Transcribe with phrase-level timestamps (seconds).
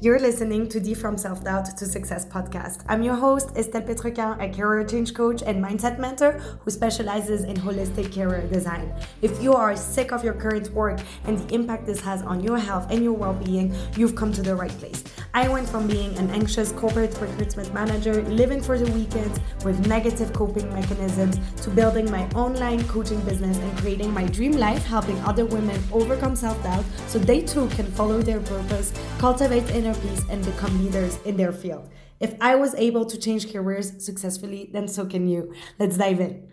[0.00, 2.84] You're listening to the From Self Doubt to Success podcast.
[2.86, 7.56] I'm your host, Estelle Petrequin, a career change coach and mindset mentor who specializes in
[7.56, 8.94] holistic career design.
[9.22, 12.58] If you are sick of your current work and the impact this has on your
[12.58, 15.02] health and your well being, you've come to the right place.
[15.34, 20.32] I went from being an anxious corporate recruitment manager, living for the weekends with negative
[20.32, 25.44] coping mechanisms, to building my online coaching business and creating my dream life, helping other
[25.44, 30.44] women overcome self doubt so they too can follow their purpose, cultivate inner peace and
[30.44, 31.88] become leaders in their field.
[32.20, 35.54] If I was able to change careers successfully, then so can you.
[35.78, 36.48] Let's dive in.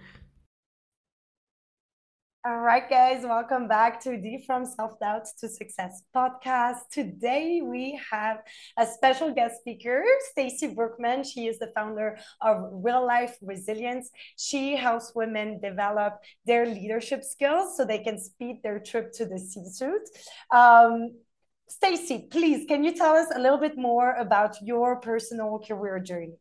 [2.47, 6.81] All right, guys, welcome back to the From Self Doubt to Success podcast.
[6.91, 8.43] Today we have
[8.77, 11.23] a special guest speaker, Stacy Brookman.
[11.23, 14.11] She is the founder of Real Life Resilience.
[14.37, 19.39] She helps women develop their leadership skills so they can speed their trip to the
[19.39, 20.07] C-suite.
[20.53, 21.15] Um,
[21.67, 26.37] Stacy, please, can you tell us a little bit more about your personal career journey?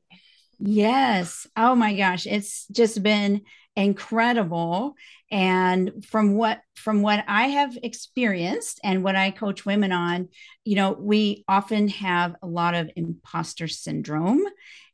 [0.58, 1.46] Yes.
[1.56, 3.42] Oh my gosh, it's just been
[3.76, 4.94] incredible
[5.32, 10.28] and from what from what I have experienced and what I coach women on,
[10.64, 14.44] you know, we often have a lot of imposter syndrome.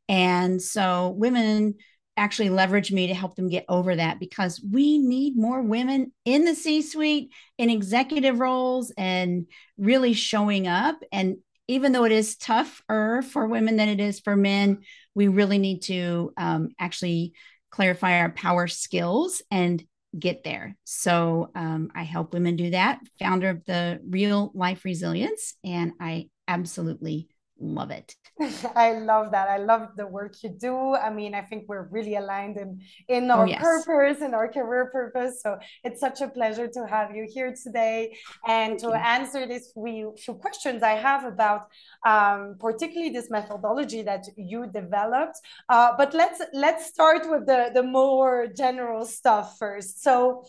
[0.09, 1.75] And so women
[2.21, 6.45] actually leverage me to help them get over that because we need more women in
[6.45, 9.47] the C suite, in executive roles, and
[9.79, 10.97] really showing up.
[11.11, 14.83] And even though it is tougher for women than it is for men,
[15.15, 17.33] we really need to um, actually
[17.71, 19.83] clarify our power skills and
[20.17, 20.77] get there.
[20.83, 22.99] So um, I help women do that.
[23.17, 27.29] Founder of the Real Life Resilience, and I absolutely
[27.61, 28.15] love it.
[28.75, 29.47] I love that.
[29.49, 30.95] I love the work you do.
[30.95, 33.61] I mean, I think we're really aligned in in oh, our yes.
[33.61, 35.41] purpose and our career purpose.
[35.41, 38.93] So it's such a pleasure to have you here today and Thank to you.
[38.93, 41.67] answer these few, few questions I have about
[42.05, 45.37] um, particularly this methodology that you developed.
[45.69, 50.01] Uh, but let's let's start with the the more general stuff first.
[50.03, 50.43] So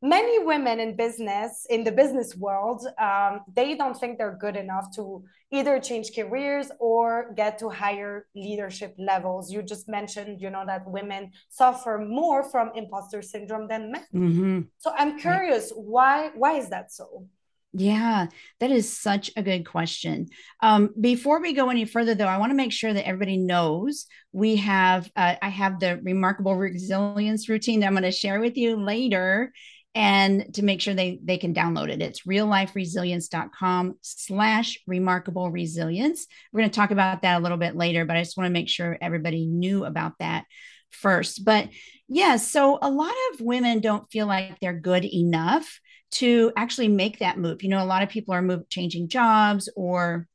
[0.00, 4.94] many women in business in the business world um, they don't think they're good enough
[4.94, 9.50] to either change careers or get to higher leadership levels.
[9.50, 14.04] You just mentioned you know that women suffer more from imposter syndrome than men.
[14.14, 14.60] Mm-hmm.
[14.78, 17.26] so i'm curious why why is that so?
[17.74, 18.28] Yeah,
[18.60, 20.28] that is such a good question.
[20.62, 24.06] Um, before we go any further, though, I want to make sure that everybody knows
[24.32, 28.56] we have, uh, I have the remarkable resilience routine that I'm going to share with
[28.56, 29.52] you later
[29.94, 32.02] and to make sure they they can download it.
[32.02, 36.26] It's realliferesilience.com slash remarkable resilience.
[36.52, 38.52] We're going to talk about that a little bit later but i just want to
[38.52, 40.44] make sure everybody knew about that
[40.90, 41.44] first.
[41.44, 41.68] But
[42.08, 47.18] yeah so a lot of women don't feel like they're good enough to actually make
[47.18, 47.62] that move.
[47.62, 50.26] You know a lot of people are move, changing jobs or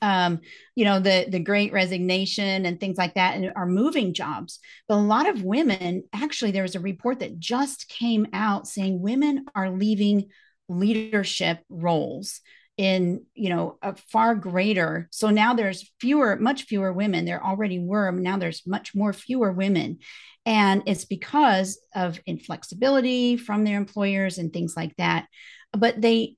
[0.00, 0.40] um,
[0.74, 4.58] you know, the the great resignation and things like that and are moving jobs.
[4.88, 9.00] But a lot of women, actually, there was a report that just came out saying
[9.00, 10.30] women are leaving
[10.68, 12.40] leadership roles
[12.76, 15.08] in you know a far greater.
[15.12, 17.24] So now there's fewer much fewer women.
[17.24, 19.98] There already were now there's much more fewer women.
[20.46, 25.26] And it's because of inflexibility from their employers and things like that.
[25.72, 26.36] But they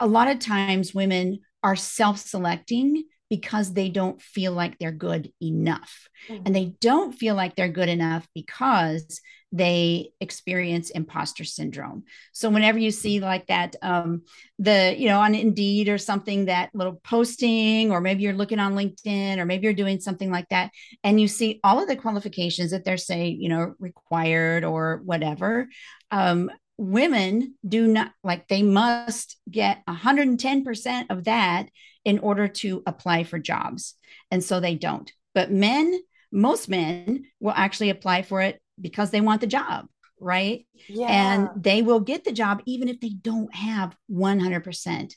[0.00, 5.32] a lot of times women are self selecting because they don't feel like they're good
[5.42, 6.08] enough.
[6.28, 6.42] Mm-hmm.
[6.46, 12.04] And they don't feel like they're good enough because they experience imposter syndrome.
[12.30, 14.22] So whenever you see like that, um,
[14.60, 18.76] the, you know, on Indeed or something, that little posting, or maybe you're looking on
[18.76, 20.70] LinkedIn, or maybe you're doing something like that,
[21.02, 25.68] and you see all of the qualifications that they're saying, you know, required or whatever.
[26.12, 31.68] Um, women do not like they must get 110% of that
[32.04, 33.94] in order to apply for jobs.
[34.30, 35.10] And so they don't.
[35.34, 35.98] But men
[36.32, 39.86] most men will actually apply for it because they want the job
[40.18, 40.66] right?
[40.88, 41.08] Yeah.
[41.08, 45.14] and they will get the job even if they don't have 100%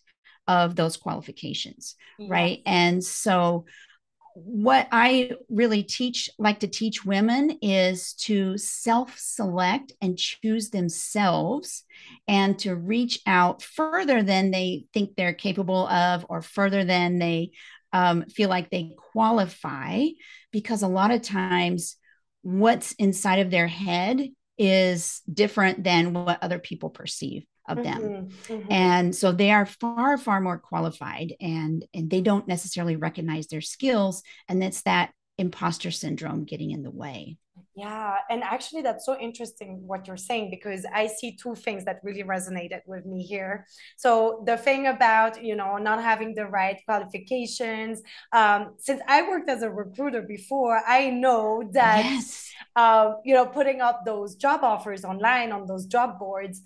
[0.48, 2.62] of those qualifications right?
[2.66, 3.66] And so
[4.44, 11.84] what I really teach, like to teach women, is to self select and choose themselves
[12.28, 17.52] and to reach out further than they think they're capable of or further than they
[17.94, 20.06] um, feel like they qualify.
[20.52, 21.96] Because a lot of times,
[22.42, 28.54] what's inside of their head is different than what other people perceive of them mm-hmm,
[28.54, 28.72] mm-hmm.
[28.72, 33.62] and so they are far far more qualified and and they don't necessarily recognize their
[33.62, 37.38] skills and it's that imposter syndrome getting in the way
[37.76, 42.00] Yeah, and actually, that's so interesting what you're saying because I see two things that
[42.04, 43.66] really resonated with me here.
[43.96, 48.02] So the thing about you know not having the right qualifications.
[48.34, 52.52] Um, since I worked as a recruiter before, I know that yes.
[52.76, 56.62] uh, you know putting up those job offers online on those job boards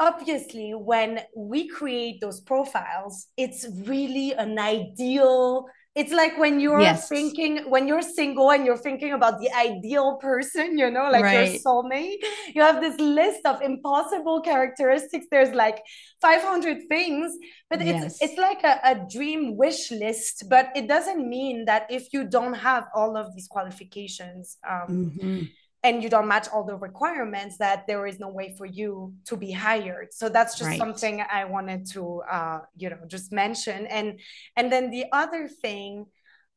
[0.00, 7.08] obviously when we create those profiles it's really an ideal it's like when you're yes.
[7.08, 11.52] thinking when you're single and you're thinking about the ideal person you know like right.
[11.52, 12.16] your soulmate
[12.54, 15.80] you have this list of impossible characteristics there's like
[16.20, 17.36] 500 things
[17.70, 18.04] but yes.
[18.04, 22.24] it's it's like a, a dream wish list but it doesn't mean that if you
[22.24, 25.42] don't have all of these qualifications um, mm-hmm
[25.84, 29.36] and you don't match all the requirements that there is no way for you to
[29.36, 30.78] be hired so that's just right.
[30.78, 34.18] something i wanted to uh, you know just mention and
[34.56, 36.06] and then the other thing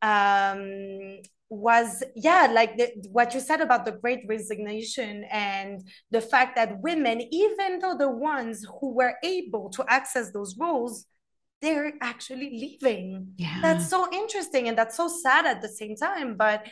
[0.01, 1.19] um,
[1.49, 6.81] was yeah like the, what you said about the great resignation and the fact that
[6.81, 11.05] women even though the ones who were able to access those roles
[11.61, 13.59] they're actually leaving yeah.
[13.61, 16.65] that's so interesting and that's so sad at the same time but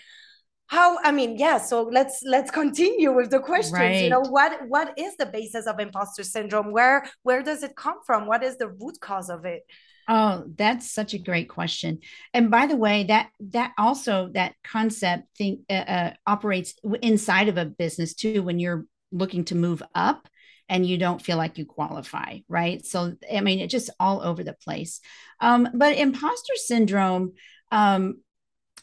[0.67, 3.73] how i mean yeah so let's let's continue with the questions.
[3.73, 4.03] Right.
[4.03, 6.71] you know what what is the basis of imposter syndrome?
[6.71, 8.25] Where where does it come from?
[8.25, 9.63] What is the root cause of it?
[10.07, 11.99] Oh that's such a great question.
[12.33, 17.57] And by the way that that also that concept think uh, uh, operates inside of
[17.57, 20.27] a business too when you're looking to move up
[20.67, 22.83] and you don't feel like you qualify right?
[22.83, 24.99] So i mean it's just all over the place.
[25.39, 27.33] Um, but imposter syndrome
[27.71, 28.21] um,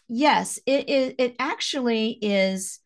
[0.08, 2.80] yes, it, it, it actually is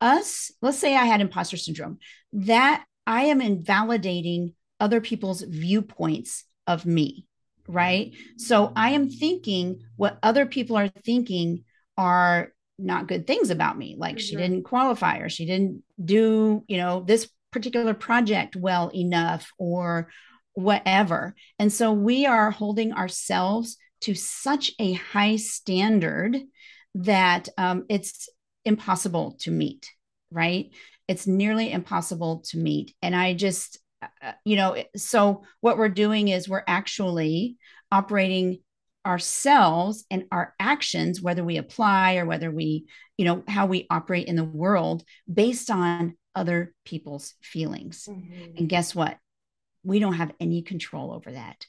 [0.00, 0.52] us.
[0.62, 1.98] Let's say I had imposter syndrome,
[2.32, 7.26] that I am invalidating other people's viewpoints of me,
[7.66, 8.14] right?
[8.36, 11.64] So I am thinking what other people are thinking
[11.96, 14.20] are not good things about me, like mm-hmm.
[14.20, 20.10] she didn't qualify or she didn't do, you know, this particular project well enough or
[20.52, 21.34] whatever.
[21.58, 26.36] And so we are holding ourselves to such a high standard
[26.94, 28.28] that um, it's
[28.64, 29.90] impossible to meet,
[30.30, 30.70] right?
[31.06, 32.94] It's nearly impossible to meet.
[33.02, 37.56] And I just, uh, uh you know, so what we're doing is we're actually
[37.90, 38.60] operating
[39.06, 42.86] ourselves and our actions, whether we apply or whether we,
[43.16, 45.02] you know, how we operate in the world
[45.32, 48.06] based on other people's feelings.
[48.08, 48.58] Mm-hmm.
[48.58, 49.16] And guess what?
[49.82, 51.66] We don't have any control over that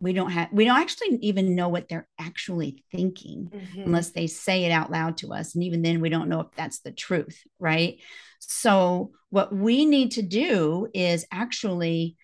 [0.00, 3.82] we don't have we don't actually even know what they're actually thinking mm-hmm.
[3.82, 6.48] unless they say it out loud to us and even then we don't know if
[6.56, 7.98] that's the truth right
[8.40, 12.16] so what we need to do is actually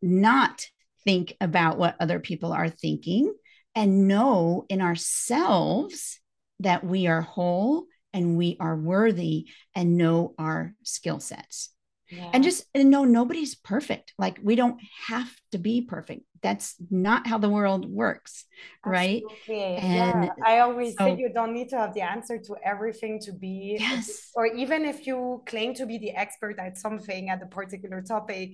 [0.00, 0.66] not
[1.04, 3.32] think about what other people are thinking
[3.74, 6.20] and know in ourselves
[6.60, 11.70] that we are whole and we are worthy and know our skill sets
[12.10, 12.30] yeah.
[12.32, 17.26] and just and know nobody's perfect like we don't have to be perfect that's not
[17.26, 18.44] how the world works
[18.84, 20.28] right and yeah.
[20.44, 23.76] i always so, think you don't need to have the answer to everything to be
[23.78, 28.02] yes or even if you claim to be the expert at something at a particular
[28.02, 28.52] topic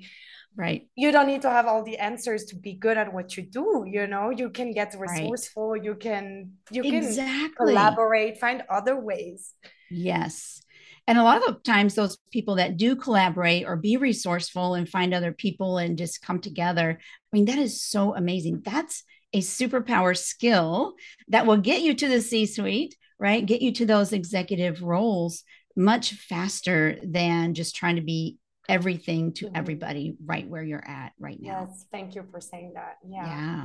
[0.57, 3.43] right you don't need to have all the answers to be good at what you
[3.43, 5.85] do you know you can get resourceful right.
[5.85, 7.25] you can you exactly.
[7.25, 9.55] can collaborate find other ways
[9.91, 10.61] yes
[11.07, 15.13] and a lot of times those people that do collaborate or be resourceful and find
[15.13, 16.99] other people and just come together
[17.35, 18.63] mean that is so amazing.
[18.65, 19.03] That's
[19.33, 20.95] a superpower skill
[21.29, 23.47] that will get you to the c suite right?
[23.47, 25.45] Get you to those executive roles
[25.77, 29.57] much faster than just trying to be everything to mm-hmm.
[29.57, 31.69] everybody right where you're at right now.
[31.69, 32.97] Yes thank you for saying that.
[33.07, 33.27] Yeah.
[33.27, 33.65] Yeah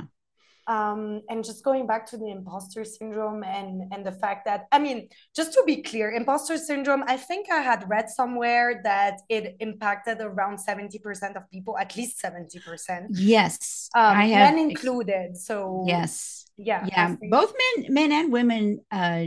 [0.70, 4.78] um, and just going back to the imposter syndrome and and the fact that I
[4.78, 7.02] mean, just to be clear, imposter syndrome.
[7.08, 11.96] I think I had read somewhere that it impacted around seventy percent of people, at
[11.96, 13.06] least seventy percent.
[13.10, 15.36] Yes, um, I have men included.
[15.36, 19.24] So yes, yeah, yeah, both men, men and women uh,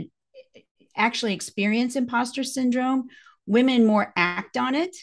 [0.96, 3.08] actually experience imposter syndrome.
[3.46, 4.96] Women more act on it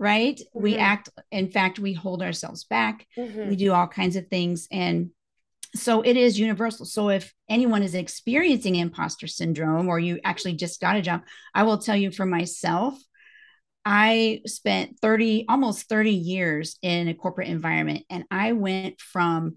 [0.00, 0.36] right?
[0.36, 0.62] Mm-hmm.
[0.62, 3.06] We act, in fact, we hold ourselves back.
[3.16, 3.50] Mm-hmm.
[3.50, 4.66] We do all kinds of things.
[4.72, 5.10] And
[5.74, 6.86] so it is universal.
[6.86, 11.22] So if anyone is experiencing imposter syndrome or you actually just got a job,
[11.54, 12.96] I will tell you for myself,
[13.84, 18.04] I spent 30, almost 30 years in a corporate environment.
[18.08, 19.56] And I went from,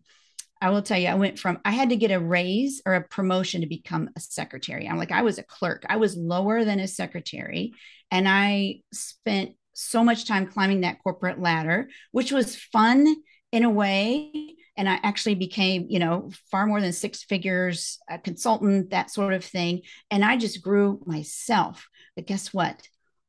[0.59, 3.07] I will tell you, I went from, I had to get a raise or a
[3.07, 4.87] promotion to become a secretary.
[4.87, 7.73] I'm like, I was a clerk, I was lower than a secretary.
[8.09, 13.15] And I spent so much time climbing that corporate ladder, which was fun
[13.51, 18.17] in a way and I actually became, you know, far more than six figures, a
[18.19, 19.81] consultant, that sort of thing.
[20.11, 21.87] And I just grew myself.
[22.15, 22.87] But guess what?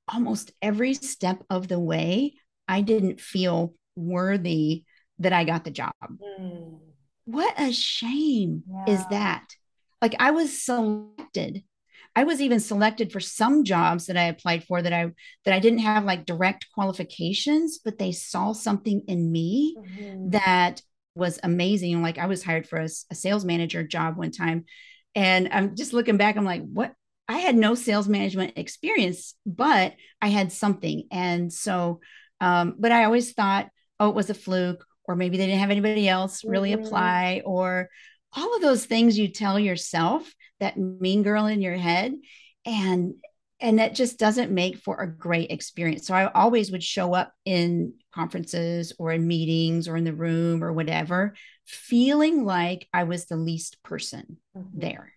[0.08, 2.34] almost every step of the way,
[2.66, 4.84] I didn't feel worthy
[5.18, 5.92] that I got the job.
[6.02, 6.78] Mm.
[7.24, 8.94] What a shame yeah.
[8.94, 9.44] is that?
[10.00, 11.62] Like I was selected.
[12.16, 15.12] I was even selected for some jobs that I applied for that I
[15.44, 20.30] that I didn't have like direct qualifications, but they saw something in me mm-hmm.
[20.30, 20.80] that
[21.18, 22.00] was amazing.
[22.02, 24.64] Like I was hired for a, a sales manager job one time,
[25.14, 26.36] and I'm just looking back.
[26.36, 26.94] I'm like, what?
[27.28, 32.00] I had no sales management experience, but I had something, and so.
[32.40, 35.72] Um, but I always thought, oh, it was a fluke, or maybe they didn't have
[35.72, 36.84] anybody else really mm-hmm.
[36.84, 37.90] apply, or
[38.32, 42.14] all of those things you tell yourself that mean girl in your head
[42.64, 43.14] and
[43.60, 46.06] and that just doesn't make for a great experience.
[46.06, 50.62] So i always would show up in conferences or in meetings or in the room
[50.64, 51.34] or whatever
[51.64, 54.78] feeling like i was the least person mm-hmm.
[54.78, 55.12] there.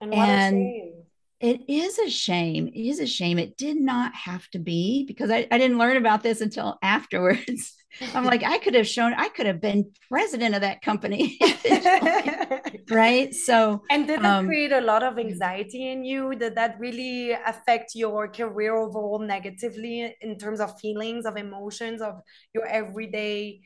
[0.00, 0.92] And, and
[1.40, 2.68] it is a shame.
[2.68, 3.38] It is a shame.
[3.38, 7.74] It did not have to be because i, I didn't learn about this until afterwards
[8.14, 11.38] I'm like, I could have shown, I could have been president of that company.
[12.90, 13.34] right.
[13.34, 16.34] So, and did that um, create a lot of anxiety in you?
[16.34, 22.20] Did that really affect your career overall negatively in terms of feelings, of emotions, of
[22.54, 23.60] your everyday,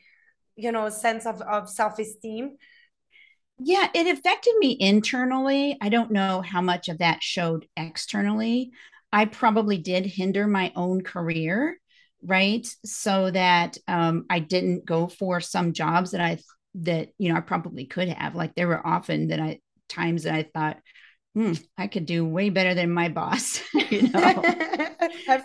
[0.55, 2.57] you know, sense of, of self esteem?
[3.59, 5.77] Yeah, it affected me internally.
[5.79, 8.71] I don't know how much of that showed externally.
[9.11, 11.77] I probably did hinder my own career
[12.25, 12.67] right?
[12.85, 16.39] So that um, i didn't go for some jobs that i
[16.75, 18.35] that you know i probably could have.
[18.35, 20.77] Like there were often that i times that i thought
[21.35, 24.43] hmm, i could do way better than my boss you know?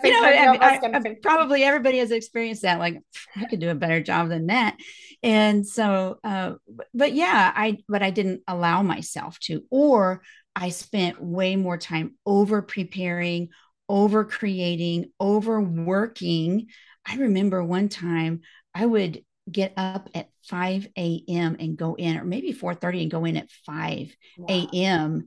[0.03, 2.99] You know, I, I, I, probably everybody has experienced that like
[3.35, 4.77] i could do a better job than that.
[5.21, 6.53] And so uh,
[6.93, 10.21] but yeah i but i didn't allow myself to or
[10.55, 13.49] i spent way more time over preparing
[13.89, 16.67] over creating, overworking.
[17.05, 18.41] I remember one time
[18.73, 21.57] I would get up at 5 a.m.
[21.59, 24.15] and go in, or maybe 4:30 and go in at 5
[24.47, 25.13] a.m.
[25.13, 25.21] Wow.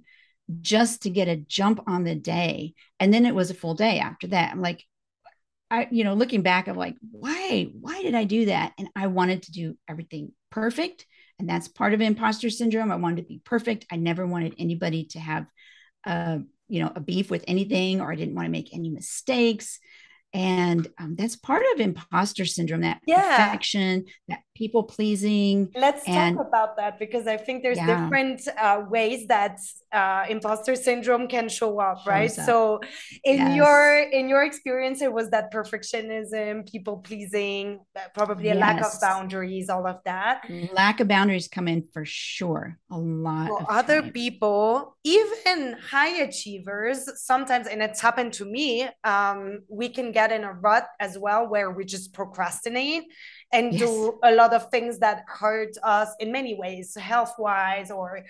[0.61, 2.75] just to get a jump on the day.
[3.00, 4.52] And then it was a full day after that.
[4.52, 4.85] I'm like,
[5.71, 8.73] I, you know, looking back, I'm like, why, why did I do that?
[8.78, 11.07] And I wanted to do everything perfect.
[11.38, 12.92] And that's part of imposter syndrome.
[12.92, 13.87] I wanted to be perfect.
[13.90, 15.47] I never wanted anybody to have
[16.04, 16.38] uh,
[16.69, 19.78] you know a beef with anything or i didn't want to make any mistakes
[20.35, 23.45] and um, that's part of imposter syndrome that yeah.
[23.45, 27.90] perfection that people pleasing let's and, talk about that because i think there's yeah.
[27.92, 29.59] different uh, ways that
[29.92, 32.47] uh, imposter syndrome can show up right up.
[32.47, 32.81] so
[33.25, 33.57] in yes.
[33.57, 33.78] your
[34.19, 37.81] in your experience it was that perfectionism people pleasing
[38.14, 38.61] probably a yes.
[38.66, 40.42] lack of boundaries all of that
[40.73, 44.12] lack of boundaries come in for sure a lot for other time.
[44.12, 50.45] people even high achievers sometimes and it's happened to me um, we can get in
[50.45, 53.02] a rut as well where we just procrastinate
[53.52, 53.80] and yes.
[53.80, 58.25] do a lot of things that hurt us in many ways health wise or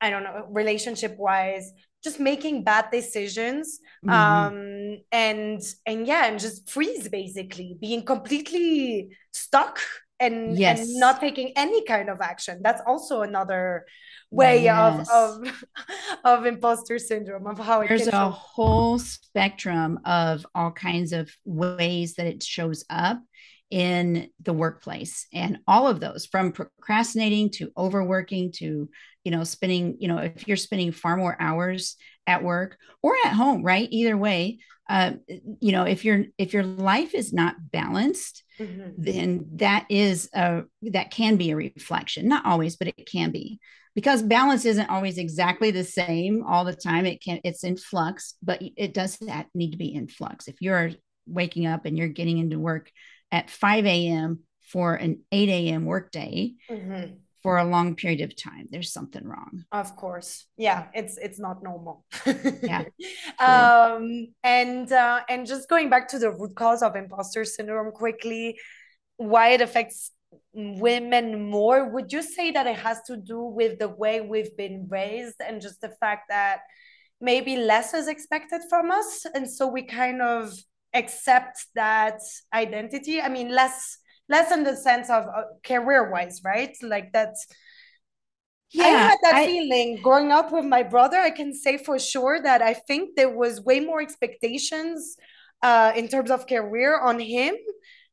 [0.00, 4.10] i don't know relationship wise just making bad decisions mm-hmm.
[4.10, 9.80] um and and yeah and just freeze basically being completely stuck
[10.18, 10.78] and, yes.
[10.80, 13.84] and not taking any kind of action that's also another
[14.30, 15.08] way yes.
[15.12, 15.64] of of
[16.24, 22.26] of imposter syndrome of how there's a whole spectrum of all kinds of ways that
[22.26, 23.20] it shows up
[23.70, 25.26] in the workplace.
[25.32, 28.88] And all of those from procrastinating to overworking to
[29.24, 31.96] you know spending you know if you're spending far more hours
[32.26, 33.88] at work or at home right?
[33.90, 34.58] Either way
[34.88, 35.12] uh,
[35.60, 38.90] you know if your if your life is not balanced mm-hmm.
[38.96, 42.28] then that is a that can be a reflection.
[42.28, 43.58] Not always but it can be.
[43.96, 47.06] Because balance isn't always exactly the same all the time.
[47.06, 50.46] It can it's in flux but it does that need to be in flux.
[50.46, 50.92] If you're
[51.26, 52.90] waking up and you're getting into work
[53.32, 57.14] at 5 a.m for an 8 a.m workday mm-hmm.
[57.42, 58.66] for a long period of time.
[58.70, 59.64] There's something wrong.
[59.72, 60.46] Of course.
[60.56, 62.04] Yeah it's it's not normal.
[62.62, 62.84] Yeah.
[63.38, 68.58] Um and uh and just going back to the root cause of imposter syndrome quickly
[69.18, 70.10] why it affects
[70.52, 74.86] women more would you say that it has to do with the way we've been
[74.88, 76.60] raised and just the fact that
[77.20, 79.26] maybe less is expected from us?
[79.34, 80.52] And so we kind of
[80.96, 82.20] accept that
[82.52, 83.98] identity i mean less
[84.28, 87.34] less in the sense of uh, career wise right like that
[88.72, 91.18] yeah, I had that I, feeling growing up with my brother.
[91.18, 95.16] I can say for sure that I think there was way more expectations
[95.62, 97.54] uh, in terms of career on him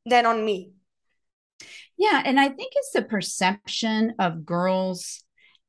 [0.05, 0.71] than on me.
[1.97, 5.23] Yeah, and I think it's the perception of girls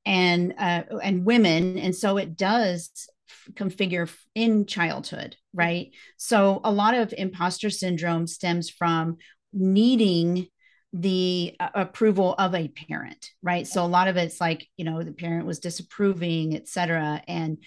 [0.05, 3.09] and uh, and women, and so it does
[3.53, 5.91] configure in childhood, right?
[6.17, 9.19] So a lot of imposter syndrome stems from
[9.53, 10.49] needing
[10.93, 13.67] the uh, approval of a parent, right?
[13.67, 17.23] So a lot of it's like, you know, the parent was disapproving, et cetera.
[17.27, 17.59] And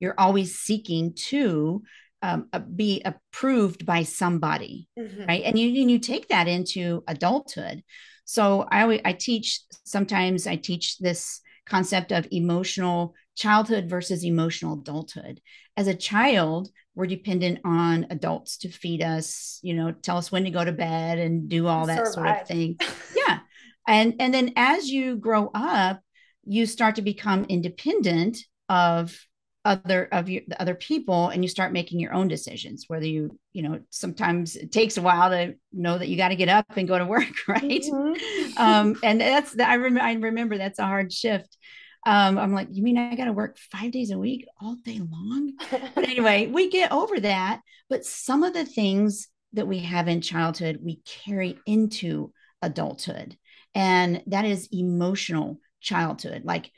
[0.00, 1.82] you're always seeking to
[2.20, 5.24] um, uh, be approved by somebody, mm-hmm.
[5.26, 5.42] right?
[5.44, 7.82] And you, and you take that into adulthood.
[8.26, 14.74] So I always, I teach, sometimes I teach this concept of emotional childhood versus emotional
[14.74, 15.40] adulthood.
[15.76, 20.44] As a child, we're dependent on adults to feed us, you know, tell us when
[20.44, 22.12] to go to bed and do all that Survive.
[22.12, 22.78] sort of thing.
[23.16, 23.40] yeah.
[23.86, 26.00] And and then as you grow up,
[26.44, 28.38] you start to become independent
[28.68, 29.18] of
[29.64, 33.38] other of your the other people and you start making your own decisions whether you
[33.54, 36.66] you know sometimes it takes a while to know that you got to get up
[36.76, 38.58] and go to work right mm-hmm.
[38.58, 41.56] um and that's i remember i remember that's a hard shift
[42.06, 45.00] um i'm like you mean i got to work five days a week all day
[45.00, 50.08] long but anyway we get over that but some of the things that we have
[50.08, 52.32] in childhood we carry into
[52.62, 53.36] adulthood
[53.74, 56.70] and that is emotional childhood like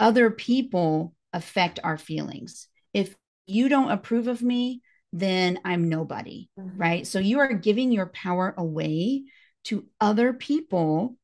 [0.00, 2.68] other people affect our feelings.
[2.92, 3.14] If
[3.46, 4.80] you don't approve of me,
[5.12, 6.80] then I'm nobody, mm-hmm.
[6.80, 7.06] right?
[7.06, 9.24] So you are giving your power away
[9.64, 11.16] to other people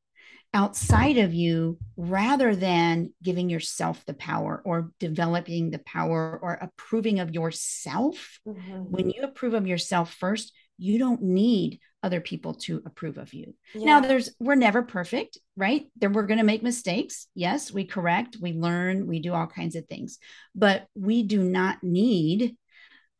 [0.53, 7.19] outside of you rather than giving yourself the power or developing the power or approving
[7.19, 8.39] of yourself.
[8.47, 8.83] Mm-hmm.
[8.83, 13.53] When you approve of yourself first, you don't need other people to approve of you.
[13.75, 13.85] Yeah.
[13.85, 15.85] Now there's we're never perfect, right?
[15.95, 17.27] Then we're going to make mistakes.
[17.35, 20.17] Yes, we correct, we learn, we do all kinds of things.
[20.55, 22.57] But we do not need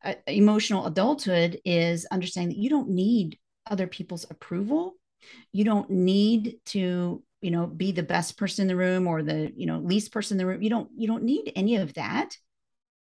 [0.03, 3.37] uh, emotional adulthood is understanding that you don't need
[3.69, 4.95] other people's approval.
[5.51, 9.51] You don't need to, you know, be the best person in the room or the,
[9.55, 10.61] you know, least person in the room.
[10.61, 12.35] You don't you don't need any of that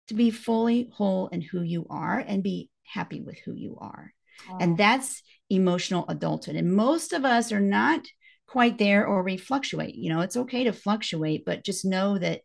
[0.08, 4.12] to be fully whole in who you are and be happy with who you are.
[4.50, 4.58] Oh.
[4.61, 6.56] And that's emotional adulthood.
[6.56, 8.06] And most of us are not
[8.46, 9.94] quite there or we fluctuate.
[9.94, 12.42] You know, it's okay to fluctuate, but just know that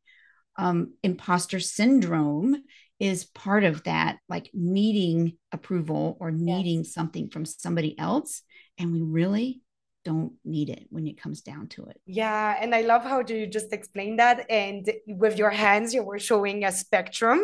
[0.57, 2.63] um, imposter syndrome
[2.99, 6.93] is part of that, like needing approval or needing yes.
[6.93, 8.43] something from somebody else.
[8.81, 9.61] And we really
[10.03, 12.01] don't need it when it comes down to it.
[12.05, 14.49] Yeah, and I love how you just explained that.
[14.49, 17.39] And with your hands, you were showing a spectrum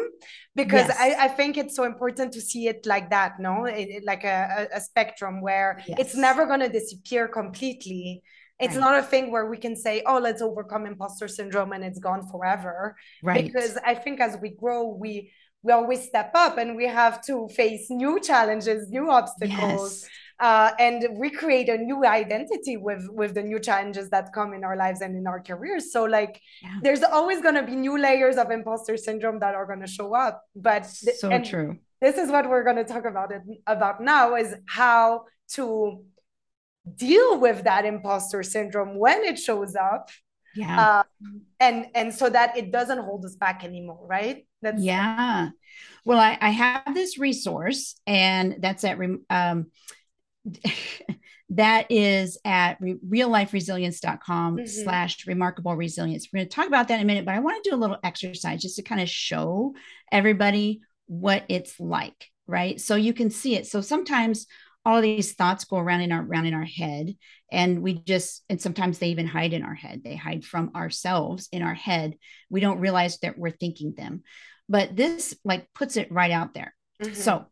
[0.56, 0.97] because yes.
[1.00, 4.23] I, I think it's so important to see it like that, no, it, it, like
[4.23, 6.00] a, a, spectrum where yes.
[6.00, 8.23] it's never going to disappear completely.
[8.60, 8.82] It's right.
[8.82, 12.28] not a thing where we can say, oh, let's overcome imposter syndrome and it's gone
[12.28, 12.95] forever.
[13.21, 13.45] Right.
[13.45, 15.32] Because I think as we grow, we
[15.63, 20.02] we always step up and we have to face new challenges, new obstacles.
[20.02, 24.63] Yes uh, and recreate a new identity with with the new challenges that come in
[24.63, 25.91] our lives and in our careers.
[25.91, 26.80] So like yeah.
[26.84, 30.13] there's always going to be new layers of imposter syndrome that are going to show
[30.13, 31.78] up but so true.
[32.02, 36.04] this is what we're going to talk about it about now is how to
[36.95, 40.10] deal with that imposter syndrome when it shows up
[40.56, 41.00] yeah.
[41.00, 41.04] uh,
[41.60, 44.45] and and so that it doesn't hold us back anymore right?
[44.62, 45.50] That's yeah.
[46.06, 48.97] Well i i have this resource and that's at
[49.30, 49.67] um
[51.49, 54.65] that is at re- realliferesilience.com mm-hmm.
[54.65, 56.27] slash remarkable resilience.
[56.31, 57.79] We're going to talk about that in a minute, but I want to do a
[57.79, 59.73] little exercise just to kind of show
[60.12, 62.79] everybody what it's like, right?
[62.79, 63.67] So you can see it.
[63.67, 64.45] So sometimes
[64.88, 67.13] all these thoughts go around in our around in our head
[67.51, 71.49] and we just and sometimes they even hide in our head they hide from ourselves
[71.51, 72.15] in our head
[72.49, 74.23] we don't realize that we're thinking them
[74.69, 77.13] but this like puts it right out there mm-hmm.
[77.13, 77.45] so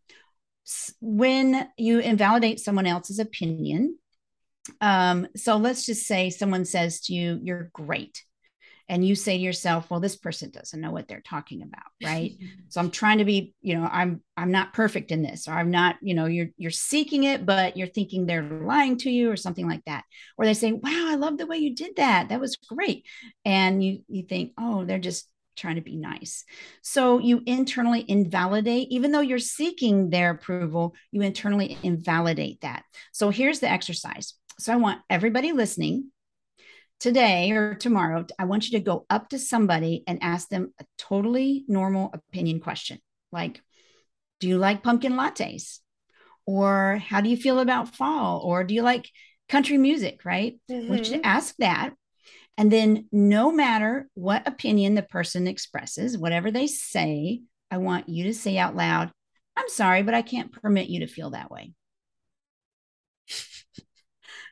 [1.00, 3.98] when you invalidate someone else's opinion,
[4.82, 8.24] um, so let's just say someone says to you, You're great.
[8.88, 12.34] And you say to yourself, well, this person doesn't know what they're talking about, right?
[12.70, 15.72] so I'm trying to be, you know, I'm I'm not perfect in this, or I'm
[15.72, 19.38] not, you know, you're you're seeking it, but you're thinking they're lying to you or
[19.38, 20.04] something like that.
[20.38, 22.30] Or they say, wow, I love the way you did that.
[22.30, 23.06] That was great.
[23.44, 26.44] And you you think, oh, they're just trying to be nice.
[26.82, 32.84] So you internally invalidate, even though you're seeking their approval, you internally invalidate that.
[33.12, 34.34] So here's the exercise.
[34.60, 36.12] So I want everybody listening
[37.00, 40.86] today or tomorrow, I want you to go up to somebody and ask them a
[40.98, 43.00] totally normal opinion question
[43.32, 43.62] like,
[44.40, 45.80] do you like pumpkin lattes?
[46.46, 48.40] Or how do you feel about fall?
[48.40, 49.10] Or do you like
[49.50, 50.24] country music?
[50.26, 50.60] Right?
[50.72, 50.88] Mm-hmm.
[50.88, 51.94] I want you to ask that
[52.58, 58.26] and then, no matter what opinion the person expresses, whatever they say, I want you
[58.26, 59.12] to say out loud,
[59.58, 61.74] I'm sorry, but I can't permit you to feel that way.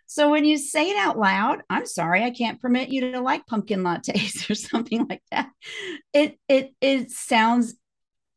[0.05, 3.47] so when you say it out loud, I'm sorry, I can't permit you to like
[3.47, 5.49] pumpkin lattes or something like that.
[6.11, 7.75] It it it sounds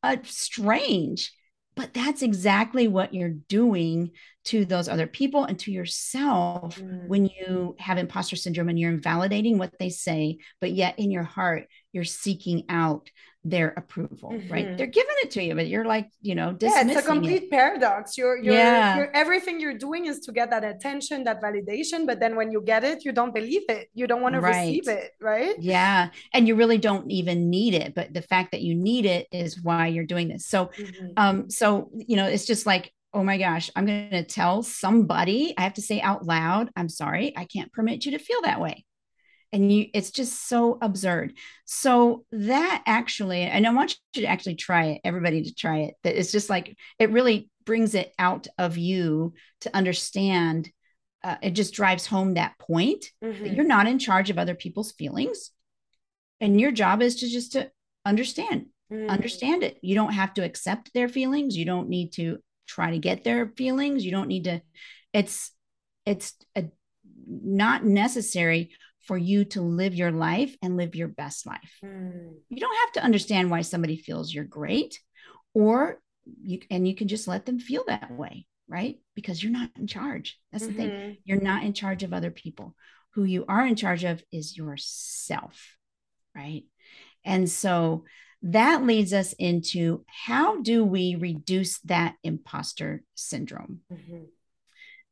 [0.04, 1.32] uh, strange
[1.76, 4.10] but that's exactly what you're doing
[4.46, 7.06] to those other people and to yourself mm.
[7.06, 11.22] when you have imposter syndrome and you're invalidating what they say, but yet in your
[11.22, 13.10] heart, you're seeking out
[13.50, 14.52] their approval, mm-hmm.
[14.52, 14.76] right?
[14.76, 17.50] They're giving it to you, but you're like, you know, yeah, it's a complete it.
[17.50, 18.18] paradox.
[18.18, 18.96] You're, you're, yeah.
[18.96, 22.60] You're, everything you're doing is to get that attention, that validation, but then when you
[22.60, 23.88] get it, you don't believe it.
[23.94, 24.66] You don't want to right.
[24.66, 25.54] receive it, right?
[25.60, 29.28] Yeah, and you really don't even need it, but the fact that you need it
[29.30, 30.46] is why you're doing this.
[30.46, 31.06] So, mm-hmm.
[31.16, 35.54] um, so you know, it's just like oh my gosh, I'm going to tell somebody,
[35.56, 38.60] I have to say out loud, I'm sorry, I can't permit you to feel that
[38.60, 38.84] way
[39.56, 41.32] and you it's just so absurd
[41.64, 45.94] so that actually and i want you to actually try it everybody to try it
[46.02, 50.70] that it's just like it really brings it out of you to understand
[51.24, 53.42] uh, it just drives home that point mm-hmm.
[53.42, 55.50] that you're not in charge of other people's feelings
[56.40, 57.70] and your job is to just to
[58.04, 59.08] understand mm-hmm.
[59.08, 62.36] understand it you don't have to accept their feelings you don't need to
[62.68, 64.60] try to get their feelings you don't need to
[65.14, 65.50] it's
[66.04, 66.66] it's a,
[67.26, 68.70] not necessary
[69.06, 71.78] for you to live your life and live your best life.
[71.84, 72.34] Mm.
[72.48, 75.00] You don't have to understand why somebody feels you're great
[75.54, 76.00] or
[76.42, 78.98] you and you can just let them feel that way, right?
[79.14, 80.38] Because you're not in charge.
[80.50, 80.76] That's mm-hmm.
[80.76, 80.90] the thing.
[80.90, 81.12] Mm-hmm.
[81.24, 82.74] You're not in charge of other people.
[83.14, 85.76] Who you are in charge of is yourself,
[86.34, 86.64] right?
[87.24, 88.04] And so
[88.42, 93.80] that leads us into how do we reduce that imposter syndrome?
[93.92, 94.24] Mm-hmm.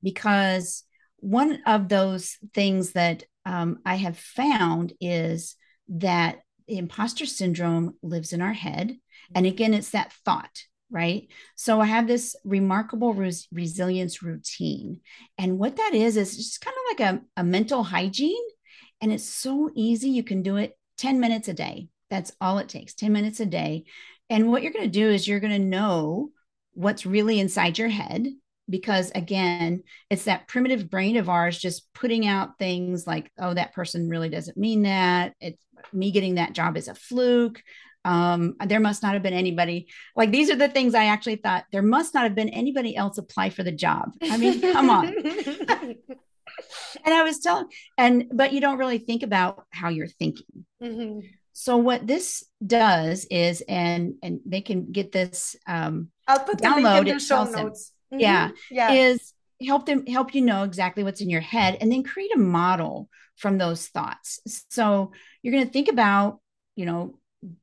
[0.03, 0.85] Because
[1.25, 5.57] one of those things that um, I have found is
[5.89, 8.95] that imposter syndrome lives in our head.
[9.35, 11.27] And again, it's that thought, right?
[11.57, 15.01] So I have this remarkable res- resilience routine.
[15.39, 18.45] And what that is, is just kind of like a, a mental hygiene.
[19.01, 20.11] And it's so easy.
[20.11, 21.89] You can do it 10 minutes a day.
[22.11, 23.85] That's all it takes 10 minutes a day.
[24.29, 26.33] And what you're going to do is you're going to know
[26.75, 28.27] what's really inside your head
[28.69, 33.75] because again it's that primitive brain of ours just putting out things like oh that
[33.75, 35.35] person really doesn't mean that.
[35.41, 37.63] It's me getting that job is a fluke.
[38.07, 41.65] Um, there must not have been anybody like these are the things i actually thought
[41.73, 44.13] there must not have been anybody else apply for the job.
[44.23, 45.15] I mean come on.
[47.05, 47.67] And i was telling
[47.99, 50.65] and but you don't really think about how you're thinking.
[50.83, 51.21] Mm-hmm.
[51.53, 56.65] so what this does is and and they can get this um i'll put the
[56.65, 58.21] download link in the show notes mm-hmm.
[58.21, 62.03] yeah, yeah, is help them help you know exactly what's in your head and then
[62.03, 64.41] create a model from those thoughts.
[64.71, 66.41] So you're going to think about,
[66.77, 67.19] you know,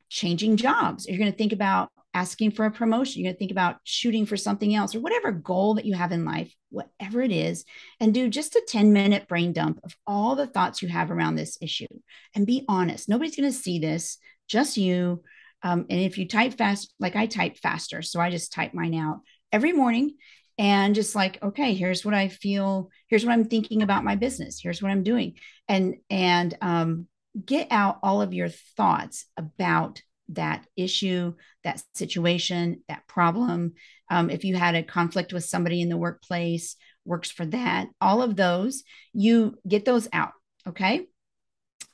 [0.09, 1.07] changing jobs.
[1.07, 3.21] You're going to think about asking for a promotion.
[3.21, 6.11] You're going to think about shooting for something else or whatever goal that you have
[6.11, 7.63] in life, whatever it is,
[7.99, 11.35] and do just a 10 minute brain dump of all the thoughts you have around
[11.35, 11.87] this issue
[12.35, 13.07] and be honest.
[13.07, 15.23] Nobody's going to see this, just you.
[15.63, 18.95] Um, and if you type fast, like I type faster, so I just type mine
[18.95, 20.15] out every morning
[20.61, 24.59] and just like okay here's what i feel here's what i'm thinking about my business
[24.61, 25.33] here's what i'm doing.
[25.67, 27.07] And and um,
[27.45, 33.73] get out all of your thoughts about that issue that situation that problem.
[34.09, 38.21] Um, if you had a conflict with somebody in the workplace works for that all
[38.21, 40.33] of those you get those out
[40.67, 41.07] okay?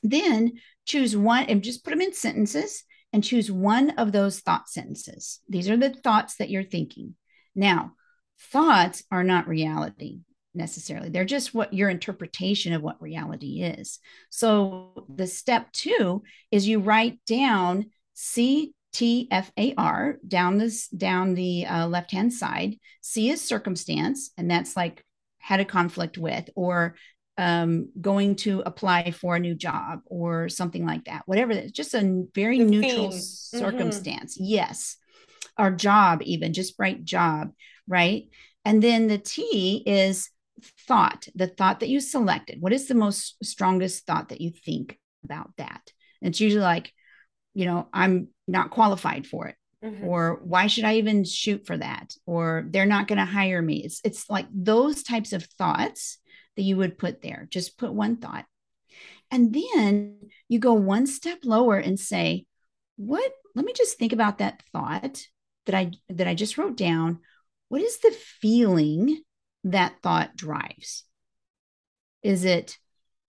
[0.02, 0.52] Then
[0.84, 5.40] choose one and just put them in sentences and choose one of those thought sentences.
[5.48, 7.14] These are the thoughts that you're thinking.
[7.54, 7.92] Now,
[8.40, 10.20] thoughts are not reality
[10.54, 11.08] necessarily.
[11.08, 13.98] They're just what your interpretation of what reality is.
[14.30, 20.88] So the step two is you write down C T F A R down this
[20.88, 22.76] down the uh, left hand side.
[23.00, 25.04] C is circumstance, and that's like
[25.38, 26.96] had a conflict with or
[27.36, 31.22] um, going to apply for a new job or something like that.
[31.26, 33.20] Whatever, it's just a very the neutral theme.
[33.20, 33.58] Mm-hmm.
[33.58, 34.34] circumstance.
[34.36, 34.44] Mm-hmm.
[34.46, 34.96] Yes
[35.58, 37.50] our job, even just write job,
[37.88, 38.28] right?
[38.64, 40.30] And then the T is
[40.86, 42.60] thought, the thought that you selected.
[42.60, 45.90] What is the most strongest thought that you think about that?
[46.20, 46.92] And it's usually like,
[47.54, 49.56] you know, I'm not qualified for it.
[49.84, 50.06] Mm-hmm.
[50.06, 52.12] Or why should I even shoot for that?
[52.26, 53.84] Or they're not going to hire me.
[53.84, 56.18] It's it's like those types of thoughts
[56.56, 57.46] that you would put there.
[57.50, 58.44] Just put one thought.
[59.30, 60.16] And then
[60.48, 62.46] you go one step lower and say,
[62.96, 65.22] what let me just think about that thought
[65.66, 67.20] that I that I just wrote down,
[67.68, 69.22] what is the feeling
[69.64, 71.04] that thought drives?
[72.22, 72.78] Is it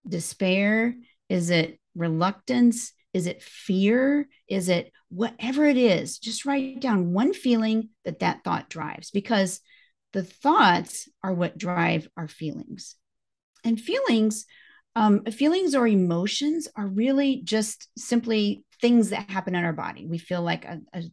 [0.07, 0.95] despair?
[1.29, 2.93] Is it reluctance?
[3.13, 4.27] Is it fear?
[4.47, 6.19] Is it whatever it is?
[6.19, 9.61] Just write down one feeling that that thought drives because
[10.13, 12.95] the thoughts are what drive our feelings.
[13.63, 14.45] And feelings,
[14.95, 20.05] um, feelings or emotions are really just simply things that happen in our body.
[20.05, 21.03] We feel like a, a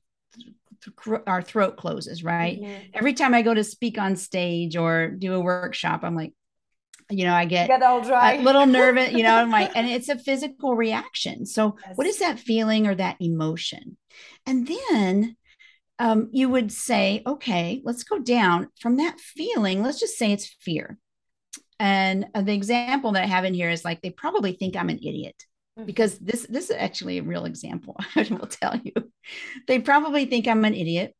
[1.26, 2.60] our throat closes, right?
[2.60, 2.82] Mm-hmm.
[2.94, 6.32] Every time I go to speak on stage or do a workshop, I'm like,
[7.08, 8.34] you know, I get, get all dry.
[8.34, 11.46] a little nervous, you know, I'm like, and it's a physical reaction.
[11.46, 11.96] So, yes.
[11.96, 13.96] what is that feeling or that emotion?
[14.44, 15.36] And then
[15.98, 19.82] um, you would say, okay, let's go down from that feeling.
[19.82, 20.98] Let's just say it's fear.
[21.78, 24.88] And uh, the example that I have in here is like they probably think I'm
[24.88, 25.36] an idiot.
[25.84, 27.96] Because this this is actually a real example.
[28.16, 28.92] I will tell you,
[29.66, 31.14] they probably think I'm an idiot.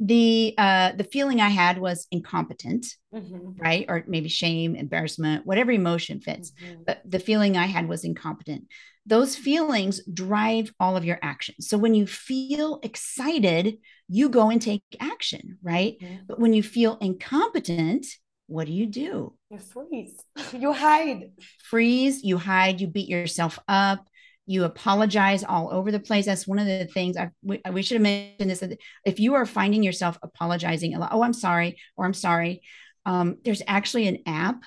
[0.00, 3.60] The uh, the feeling I had was incompetent, mm-hmm.
[3.60, 6.52] right, or maybe shame, embarrassment, whatever emotion fits.
[6.52, 6.82] Mm-hmm.
[6.86, 8.64] But the feeling I had was incompetent.
[9.06, 11.68] Those feelings drive all of your actions.
[11.68, 13.76] So when you feel excited,
[14.08, 15.96] you go and take action, right?
[16.00, 16.24] Mm-hmm.
[16.26, 18.06] But when you feel incompetent,
[18.54, 19.34] what do you do?
[19.50, 20.16] You freeze.
[20.52, 21.32] You hide.
[21.64, 24.06] Freeze, you hide, you beat yourself up,
[24.46, 26.26] you apologize all over the place.
[26.26, 28.62] That's one of the things I we, we should have mentioned this.
[29.04, 32.62] If you are finding yourself apologizing a lot, oh, I'm sorry, or I'm sorry,
[33.04, 34.62] um, there's actually an app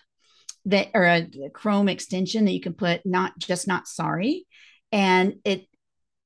[0.65, 4.47] that or a Chrome extension that you can put not just not sorry,
[4.91, 5.65] and it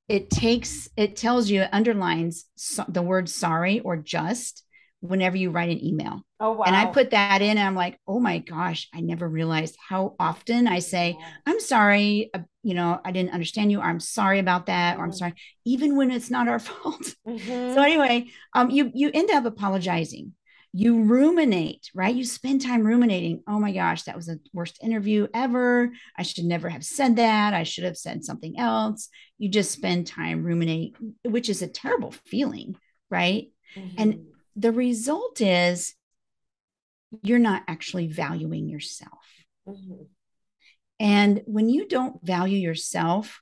[0.08, 4.64] it takes it tells you it underlines so, the word sorry or just
[5.02, 6.22] whenever you write an email.
[6.38, 6.64] Oh, wow.
[6.64, 10.14] And I put that in and I'm like, oh my gosh, I never realized how
[10.18, 13.80] often I say, I'm sorry, uh, you know, I didn't understand you.
[13.80, 14.98] Or, I'm sorry about that.
[14.98, 15.16] Or I'm mm-hmm.
[15.18, 15.34] sorry,
[15.64, 17.14] even when it's not our fault.
[17.26, 17.74] Mm-hmm.
[17.74, 20.34] So anyway, um, you you end up apologizing.
[20.72, 22.14] You ruminate, right?
[22.14, 23.42] You spend time ruminating.
[23.46, 25.90] Oh my gosh, that was the worst interview ever.
[26.16, 27.52] I should never have said that.
[27.54, 29.08] I should have said something else.
[29.36, 32.76] You just spend time ruminating, which is a terrible feeling,
[33.10, 33.48] right?
[33.76, 33.94] Mm-hmm.
[33.98, 35.94] And the result is
[37.22, 39.24] you're not actually valuing yourself.
[39.68, 40.04] Mm-hmm.
[41.00, 43.40] And when you don't value yourself,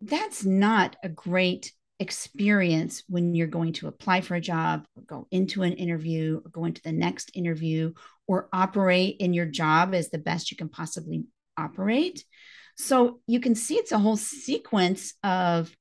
[0.00, 5.26] that's not a great experience when you're going to apply for a job or go
[5.30, 7.92] into an interview or go into the next interview
[8.26, 11.24] or operate in your job as the best you can possibly
[11.56, 12.24] operate.
[12.76, 15.74] So you can see it's a whole sequence of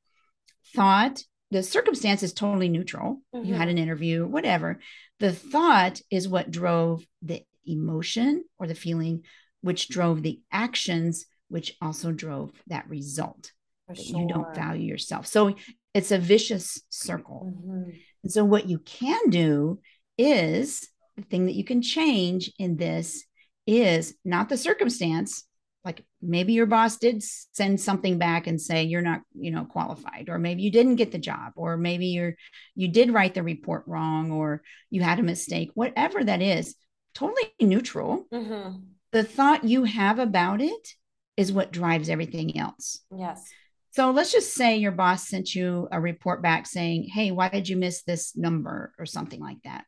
[0.76, 3.22] thought, the circumstance is totally neutral.
[3.34, 3.46] Mm-hmm.
[3.46, 3.78] You had mm-hmm.
[3.78, 4.80] an interview, whatever.
[5.20, 9.24] The thought is what drove the emotion or the feeling,
[9.62, 13.52] which drove the actions, which also drove that result.
[13.88, 14.20] That sure.
[14.20, 15.28] You don't value yourself.
[15.28, 15.56] So
[15.94, 17.54] it's a vicious circle.
[17.54, 17.90] Mm-hmm.
[18.24, 19.80] And so, what you can do
[20.18, 23.24] is the thing that you can change in this
[23.66, 25.44] is not the circumstance,
[25.88, 30.26] like maybe your boss did send something back and say you're not you know qualified
[30.28, 32.36] or maybe you didn't get the job or maybe you're
[32.76, 36.76] you did write the report wrong or you had a mistake whatever that is
[37.16, 38.28] totally neutral.
[38.34, 38.80] Mm-hmm.
[39.14, 40.90] the thought you have about it
[41.38, 43.00] is what drives everything else.
[43.16, 43.50] Yes.
[43.92, 47.70] So let's just say your boss sent you a report back saying hey why did
[47.70, 48.92] you miss this number?
[49.00, 49.86] or something like that.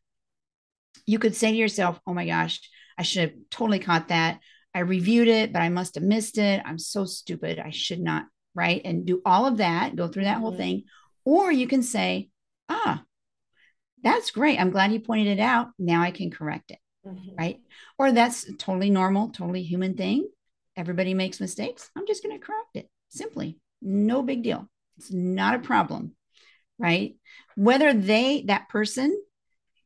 [1.05, 2.61] You could say to yourself oh my gosh
[2.97, 4.39] i should have totally caught that
[4.73, 6.61] I reviewed it, but I must have missed it.
[6.65, 7.59] I'm so stupid.
[7.59, 8.81] I should not, right?
[8.85, 10.41] And do all of that, go through that mm-hmm.
[10.41, 10.83] whole thing.
[11.25, 12.29] Or you can say,
[12.69, 13.03] ah,
[14.03, 14.59] that's great.
[14.59, 15.69] I'm glad you pointed it out.
[15.77, 17.35] Now I can correct it, mm-hmm.
[17.37, 17.59] right?
[17.97, 20.29] Or that's totally normal, totally human thing.
[20.77, 21.89] Everybody makes mistakes.
[21.95, 23.57] I'm just going to correct it simply.
[23.81, 24.69] No big deal.
[24.97, 26.15] It's not a problem,
[26.77, 27.15] right?
[27.55, 29.19] Whether they, that person,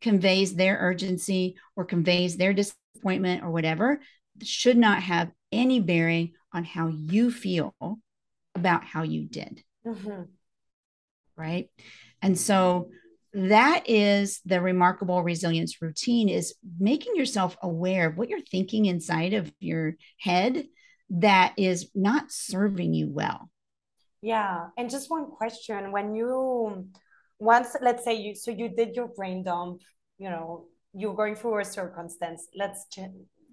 [0.03, 4.01] conveys their urgency or conveys their disappointment or whatever,
[4.41, 7.75] should not have any bearing on how you feel
[8.55, 9.63] about how you did.
[9.85, 10.23] Mm-hmm.
[11.35, 11.69] Right.
[12.21, 12.89] And so
[13.33, 19.33] that is the remarkable resilience routine is making yourself aware of what you're thinking inside
[19.33, 20.65] of your head
[21.09, 23.49] that is not serving you well.
[24.21, 24.67] Yeah.
[24.77, 26.87] And just one question when you
[27.39, 29.81] once let's say you so you did your brain dump,
[30.17, 32.47] you know, you're going through a circumstance.
[32.55, 32.85] Let's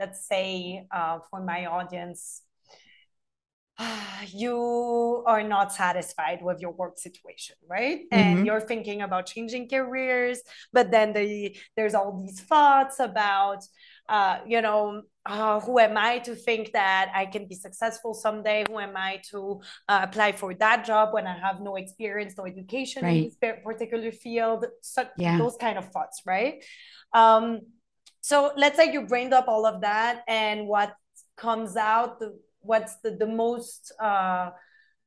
[0.00, 2.42] let's say uh, for my audience
[4.32, 8.18] you are not satisfied with your work situation right mm-hmm.
[8.18, 10.40] and you're thinking about changing careers
[10.72, 13.62] but then the, there's all these thoughts about
[14.08, 18.64] uh, you know uh, who am i to think that i can be successful someday
[18.68, 22.46] who am i to uh, apply for that job when i have no experience no
[22.46, 23.16] education right.
[23.16, 25.38] in this particular field so, yeah.
[25.38, 26.64] those kind of thoughts right
[27.12, 27.60] um,
[28.30, 30.90] so let's say you brained up all of that and what
[31.36, 32.28] comes out the
[32.70, 34.50] what's the, the most uh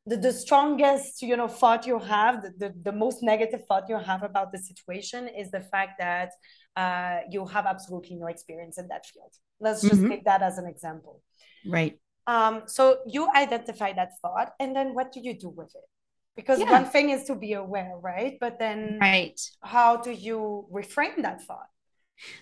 [0.09, 3.97] the, the strongest you know thought you have the, the, the most negative thought you
[4.11, 6.31] have about the situation is the fact that
[6.75, 9.31] uh, you have absolutely no experience in that field.
[9.59, 10.09] Let's just mm-hmm.
[10.09, 11.21] take that as an example.
[11.65, 11.99] Right.
[12.25, 15.87] Um, so you identify that thought and then what do you do with it?
[16.35, 16.71] Because yeah.
[16.71, 18.37] one thing is to be aware right?
[18.41, 19.39] But then right.
[19.61, 21.69] how do you reframe that thought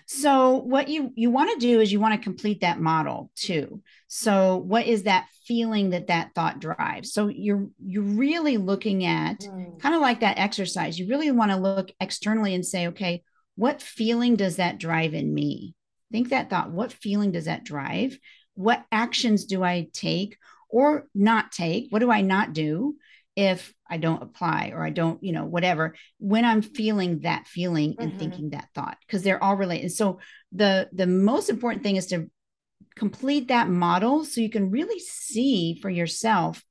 [0.05, 3.81] so what you you want to do is you want to complete that model too.
[4.07, 7.13] So what is that feeling that that thought drives?
[7.13, 9.79] So you're you're really looking at mm.
[9.79, 10.99] kind of like that exercise.
[10.99, 13.23] You really want to look externally and say, okay,
[13.55, 15.75] what feeling does that drive in me?
[16.11, 16.71] Think that thought.
[16.71, 18.17] What feeling does that drive?
[18.55, 20.37] What actions do I take
[20.69, 21.87] or not take?
[21.89, 22.95] What do I not do?
[23.35, 27.95] if I don't apply or I don't, you know, whatever, when I'm feeling that feeling
[27.99, 28.19] and mm-hmm.
[28.19, 29.91] thinking that thought, because they're all related.
[29.91, 30.19] So
[30.53, 32.31] the the most important thing is to
[32.95, 36.63] complete that model so you can really see for yourself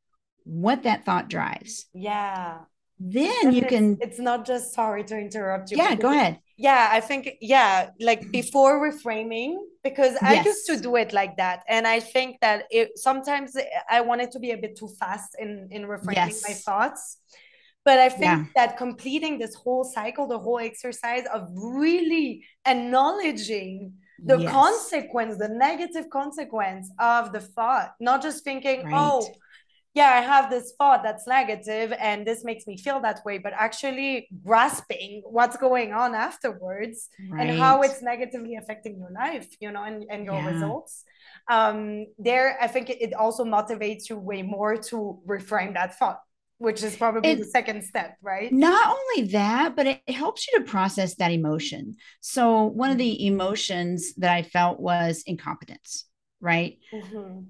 [0.45, 1.87] what that thought drives.
[1.93, 2.61] Yeah.
[2.99, 5.77] Then you can it's not just sorry to interrupt you.
[5.77, 6.39] Yeah, go ahead.
[6.61, 8.33] Yeah, I think yeah, like mm-hmm.
[8.41, 10.45] before reframing, because I yes.
[10.45, 11.59] used to do it like that.
[11.67, 13.57] And I think that it sometimes
[13.89, 16.45] I wanted to be a bit too fast in in reframing yes.
[16.47, 17.03] my thoughts.
[17.83, 18.45] But I think yeah.
[18.57, 24.53] that completing this whole cycle, the whole exercise of really acknowledging the yes.
[24.53, 28.95] consequence, the negative consequence of the thought, not just thinking, right.
[28.95, 29.27] oh,
[29.93, 33.53] yeah, I have this thought that's negative and this makes me feel that way, but
[33.55, 37.49] actually grasping what's going on afterwards right.
[37.49, 40.51] and how it's negatively affecting your life, you know, and, and your yeah.
[40.51, 41.05] results.
[41.49, 46.21] Um, there, I think it, also motivates you way more to reframe that thought
[46.59, 48.53] which is probably it, the second step, right?
[48.53, 51.97] Not only that, but it, it, helps you to process that emotion.
[52.21, 53.35] So, one of the mm-hmm.
[53.35, 56.05] emotions that I felt was incompetence,
[56.39, 56.79] right?
[56.93, 57.45] Mm-hmm.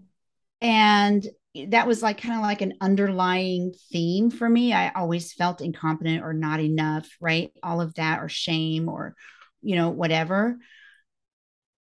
[0.60, 1.26] And
[1.68, 4.72] that was like kind of like an underlying theme for me.
[4.72, 7.50] I always felt incompetent or not enough, right?
[7.62, 9.14] All of that, or shame, or,
[9.60, 10.58] you know, whatever.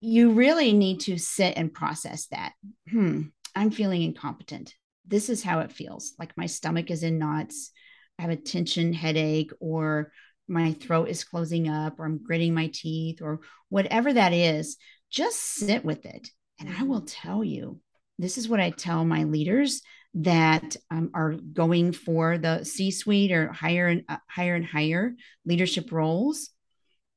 [0.02, 2.54] You really need to sit and process that.
[2.89, 3.21] Hmm,
[3.56, 4.73] I'm feeling incompetent.
[5.08, 6.13] This is how it feels.
[6.19, 7.71] Like my stomach is in knots.
[8.19, 10.12] I have a tension headache, or
[10.47, 14.76] my throat is closing up, or I'm gritting my teeth, or whatever that is.
[15.10, 16.30] Just sit with it.
[16.60, 17.80] And I will tell you,
[18.19, 19.82] this is what I tell my leaders
[20.15, 25.91] that um, are going for the C-suite or higher and uh, higher and higher leadership
[25.91, 26.49] roles.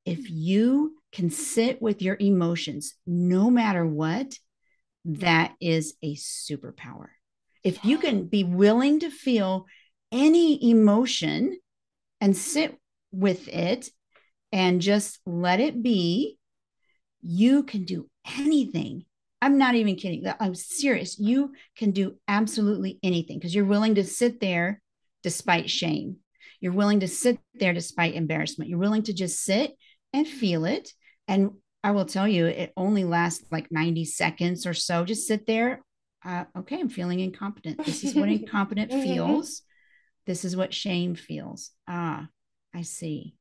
[0.05, 4.39] If you can sit with your emotions, no matter what,
[5.05, 7.09] that is a superpower.
[7.63, 9.67] If you can be willing to feel
[10.13, 11.59] any emotion
[12.21, 12.77] and sit
[13.13, 13.91] with it
[14.53, 16.39] and just let it be,
[17.21, 19.05] you can do anything
[19.43, 20.25] I'm not even kidding.
[20.41, 21.19] I'm serious.
[21.19, 24.81] You can do absolutely anything because you're willing to sit there
[25.23, 26.17] despite shame.
[26.61, 28.71] You're willing to sit there despite embarrassment.
[28.71, 29.75] You're willing to just sit
[30.13, 30.91] and feel it.
[31.29, 31.51] And
[31.85, 35.05] I will tell you, it only lasts like 90 seconds or so.
[35.05, 35.85] Just sit there.
[36.25, 37.85] Uh, okay, I'm feeling incompetent.
[37.85, 39.03] This is what incompetent mm-hmm.
[39.03, 39.63] feels.
[40.27, 41.71] This is what shame feels.
[41.87, 42.27] Ah,
[42.75, 43.37] I see.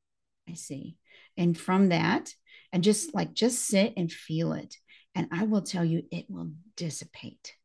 [0.49, 0.97] I see.
[1.37, 2.33] And from that,
[2.71, 4.75] and just like, just sit and feel it
[5.15, 7.55] and I will tell you, it will dissipate.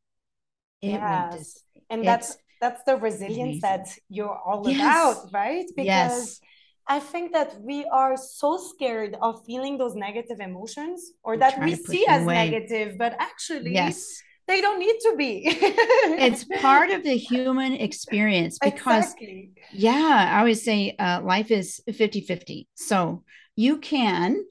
[0.81, 1.31] It yes.
[1.31, 1.83] will dissipate.
[1.89, 3.61] And that's that's the resilience amazing.
[3.61, 4.79] that you're all yes.
[4.79, 5.65] about, right?
[5.75, 6.39] Because yes.
[6.87, 11.75] I think that we are so scared of feeling those negative emotions or that we
[11.75, 12.49] see as away.
[12.49, 15.43] negative, but actually yes they don't need to be.
[15.45, 19.51] it's part of the human experience because, exactly.
[19.71, 22.67] yeah, I always say uh, life is 50 50.
[22.75, 23.23] So
[23.55, 24.43] you can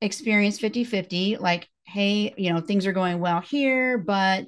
[0.00, 4.46] experience 50 50, like hey, you know, things are going well here, but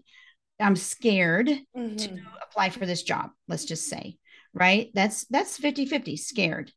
[0.60, 1.96] I'm scared mm-hmm.
[1.96, 4.16] to apply for this job, let's just say,
[4.54, 4.90] right?
[4.94, 6.72] That's that's 50-50, scared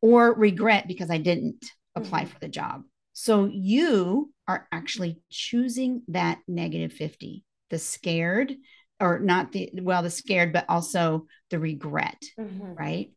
[0.00, 2.30] or regret because I didn't apply mm-hmm.
[2.30, 2.82] for the job.
[3.12, 8.54] So you are actually choosing that negative 50, the scared
[9.00, 12.74] or not the well the scared but also the regret, mm-hmm.
[12.74, 13.12] right?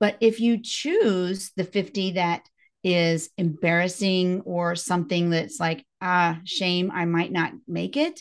[0.00, 2.42] But if you choose the 50 that
[2.82, 8.20] is embarrassing or something that's like, ah, shame, I might not make it.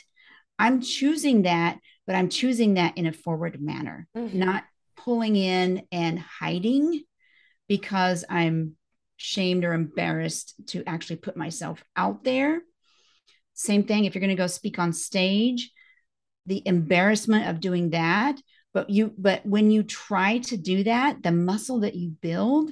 [0.58, 4.38] I'm choosing that, but I'm choosing that in a forward manner, mm-hmm.
[4.38, 4.64] not
[4.96, 7.04] pulling in and hiding
[7.68, 8.76] because I'm
[9.18, 12.62] shamed or embarrassed to actually put myself out there.
[13.54, 15.72] Same thing if you're going to go speak on stage,
[16.46, 18.40] the embarrassment of doing that,
[18.74, 22.72] but you but when you try to do that, the muscle that you build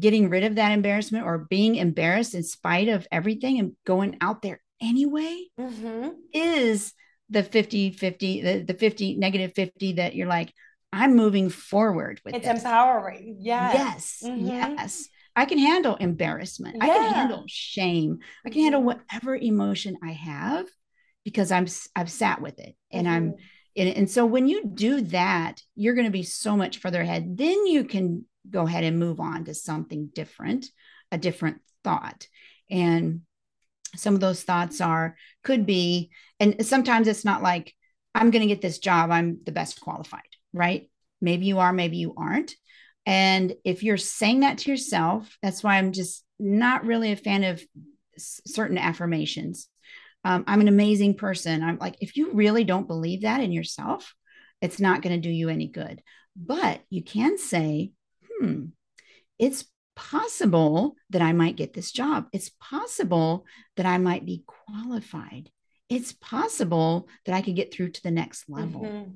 [0.00, 4.42] getting rid of that embarrassment or being embarrassed in spite of everything and going out
[4.42, 6.08] there anyway mm-hmm.
[6.32, 6.92] is
[7.28, 10.52] the 50 50 the, the 50 negative 50 that you're like
[10.92, 12.58] i'm moving forward with it's this.
[12.58, 14.46] empowering yes yes mm-hmm.
[14.46, 16.84] yes i can handle embarrassment yeah.
[16.84, 18.98] i can handle shame i can handle mm-hmm.
[18.98, 20.66] whatever emotion i have
[21.24, 23.42] because i'm i've sat with it and i'm mm-hmm.
[23.76, 27.36] And, and so when you do that, you're going to be so much further ahead.
[27.36, 30.66] Then you can go ahead and move on to something different,
[31.12, 32.26] a different thought.
[32.70, 33.22] And
[33.96, 37.74] some of those thoughts are, could be, and sometimes it's not like,
[38.14, 40.22] I'm going to get this job, I'm the best qualified,
[40.52, 40.90] right?
[41.20, 42.54] Maybe you are, maybe you aren't.
[43.06, 47.44] And if you're saying that to yourself, that's why I'm just not really a fan
[47.44, 47.62] of
[48.18, 49.68] certain affirmations.
[50.24, 51.62] Um, I'm an amazing person.
[51.62, 54.14] I'm like, if you really don't believe that in yourself,
[54.60, 56.02] it's not going to do you any good.
[56.36, 57.92] But you can say,
[58.40, 58.64] hmm,
[59.38, 59.64] it's
[59.96, 62.26] possible that I might get this job.
[62.32, 63.44] It's possible
[63.76, 65.50] that I might be qualified.
[65.88, 68.82] It's possible that I could get through to the next level.
[68.82, 69.10] Mm-hmm.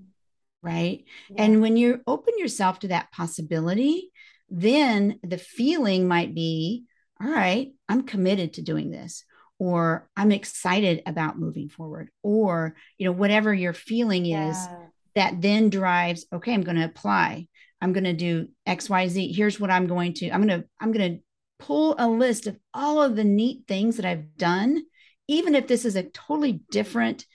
[0.62, 1.05] Right.
[1.29, 1.45] Yeah.
[1.45, 4.11] And when you open yourself to that possibility,
[4.49, 6.85] then the feeling might be,
[7.20, 9.25] all right, I'm committed to doing this,
[9.59, 14.51] or I'm excited about moving forward, or, you know, whatever your feeling yeah.
[14.51, 14.68] is
[15.14, 17.49] that then drives, okay, I'm going to apply.
[17.85, 19.37] I'm going to do XYZ.
[19.37, 21.22] Here's what I'm going to, I'm going to, I'm going to
[21.59, 24.85] pull a list of all of the neat things that I've done,
[25.28, 27.26] even if this is a totally different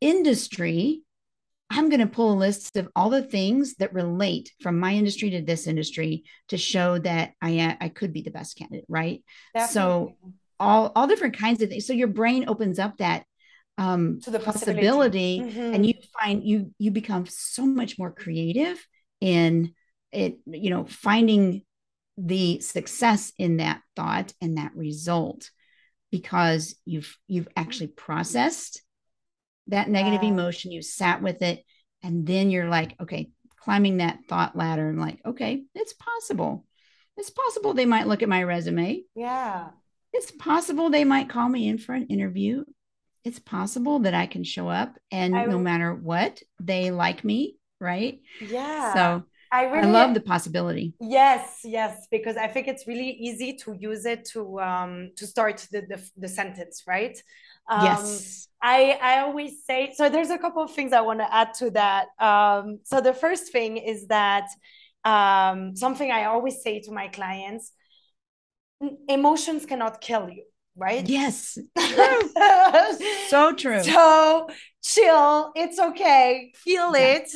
[0.00, 1.02] industry.
[1.68, 5.30] I'm going to pull a list of all the things that relate from my industry
[5.30, 9.24] to this industry to show that I I could be the best candidate, right?
[9.52, 9.74] Definitely.
[9.74, 11.86] So all all different kinds of things.
[11.86, 13.24] So your brain opens up that
[13.78, 15.74] um, to the possibility, mm-hmm.
[15.74, 18.84] and you find you you become so much more creative
[19.20, 19.74] in
[20.12, 20.38] it.
[20.46, 21.62] You know, finding
[22.16, 25.50] the success in that thought and that result
[26.10, 28.82] because you've you've actually processed
[29.68, 31.62] that negative emotion, you sat with it,
[32.02, 36.64] and then you're like, okay, climbing that thought ladder and like, okay, it's possible.
[37.16, 39.02] It's possible they might look at my resume.
[39.14, 39.68] Yeah.
[40.12, 42.64] It's possible they might call me in for an interview.
[43.24, 47.58] It's possible that I can show up and I, no matter what, they like me,
[47.78, 48.20] right?
[48.40, 48.94] Yeah.
[48.94, 50.94] So I really I love the possibility.
[51.00, 55.66] Yes, yes, because I think it's really easy to use it to um to start
[55.70, 57.16] the the, the sentence, right?
[57.70, 58.48] Um, yes.
[58.60, 61.70] I, I always say so there's a couple of things I want to add to
[61.70, 62.08] that.
[62.18, 64.48] Um, so the first thing is that
[65.04, 67.72] um, something I always say to my clients
[69.08, 70.44] emotions cannot kill you,
[70.76, 71.08] right?
[71.08, 71.58] Yes.
[73.28, 73.82] so true.
[73.82, 74.48] So
[74.88, 76.52] chill, it's okay.
[76.54, 77.16] Feel yeah.
[77.16, 77.28] it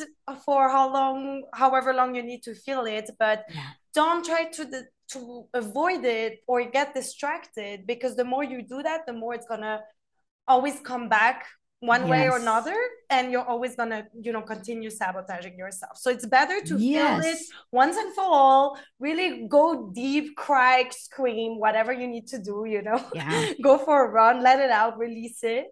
[0.43, 3.69] for how long, however long you need to feel it, but yeah.
[3.93, 8.81] don't try to the, to avoid it or get distracted because the more you do
[8.81, 9.81] that, the more it's gonna
[10.47, 11.45] always come back
[11.79, 12.09] one yes.
[12.09, 12.77] way or another
[13.09, 17.21] and you're always gonna you know continue sabotaging yourself so it's better to yes.
[17.21, 17.39] feel it
[17.73, 22.81] once and for all really go deep cry scream whatever you need to do you
[22.81, 23.51] know yeah.
[23.61, 25.67] go for a run let it out release it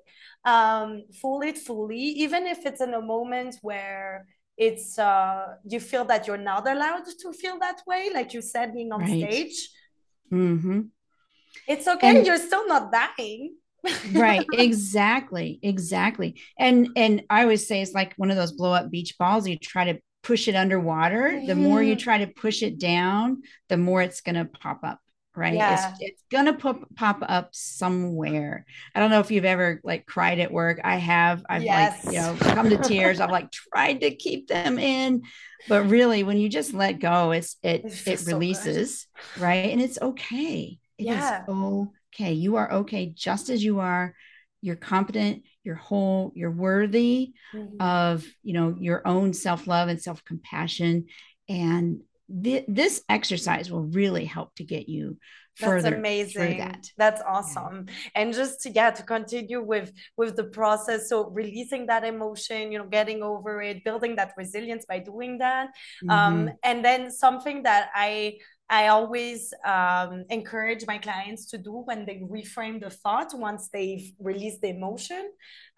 [0.46, 4.26] um fool it fully even if it's in a moment where
[4.58, 8.74] it's uh you feel that you're not allowed to feel that way like you said
[8.74, 9.32] being on right.
[9.32, 9.70] stage.
[10.32, 10.82] Mm-hmm.
[11.68, 13.56] it's okay and- you're still not dying.
[14.14, 16.40] Right exactly exactly.
[16.58, 19.58] And and i always say it's like one of those blow up beach balls you
[19.58, 21.42] try to push it underwater.
[21.48, 25.00] The more you try to push it down the more it's going to pop up
[25.36, 25.92] right yeah.
[25.92, 30.06] it's, it's going to pop pop up somewhere i don't know if you've ever like
[30.06, 32.04] cried at work i have i've yes.
[32.06, 35.22] like you know come to tears i've like tried to keep them in
[35.70, 39.82] but really when you just let go it's it it, it releases so right and
[39.82, 41.44] it's okay it yeah.
[41.44, 41.50] is
[42.14, 42.34] okay.
[42.34, 44.14] You are okay just as you are.
[44.62, 47.82] You're competent, you're whole, you're worthy mm-hmm.
[47.82, 51.08] of, you know, your own self-love and self-compassion.
[51.50, 52.02] And
[52.44, 55.18] th- this exercise will really help to get you
[55.56, 56.88] further that's amazing that.
[56.98, 58.22] that's awesome yeah.
[58.22, 62.78] and just to yeah to continue with with the process so releasing that emotion you
[62.78, 65.68] know getting over it building that resilience by doing that
[66.10, 66.48] um, mm-hmm.
[66.48, 68.34] um and then something that i
[68.74, 74.10] I always um, encourage my clients to do when they reframe the thought once they've
[74.18, 75.30] released the emotion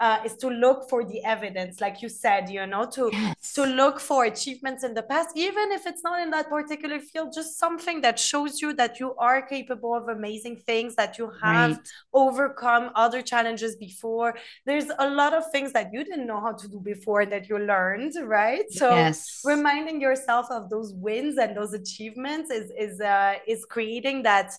[0.04, 3.54] uh, is to look for the evidence, like you said, you know, to yes.
[3.54, 7.30] to look for achievements in the past, even if it's not in that particular field,
[7.34, 11.72] just something that shows you that you are capable of amazing things, that you have
[11.78, 11.88] right.
[12.14, 14.36] overcome other challenges before.
[14.66, 17.58] There's a lot of things that you didn't know how to do before that you
[17.58, 18.66] learned, right?
[18.72, 19.40] So yes.
[19.46, 24.50] reminding yourself of those wins and those achievements is is uh, is creating that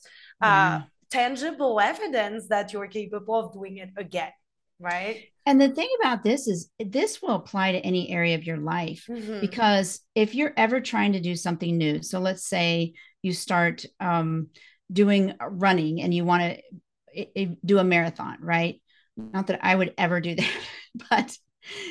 [0.40, 0.82] uh, yeah.
[1.10, 4.32] tangible evidence that you're capable of doing it again
[4.80, 8.56] right and the thing about this is this will apply to any area of your
[8.56, 9.40] life mm-hmm.
[9.40, 14.48] because if you're ever trying to do something new so let's say you start um,
[14.92, 16.58] doing running and you want
[17.14, 18.80] to do a marathon right
[19.16, 20.50] not that i would ever do that
[21.10, 21.36] but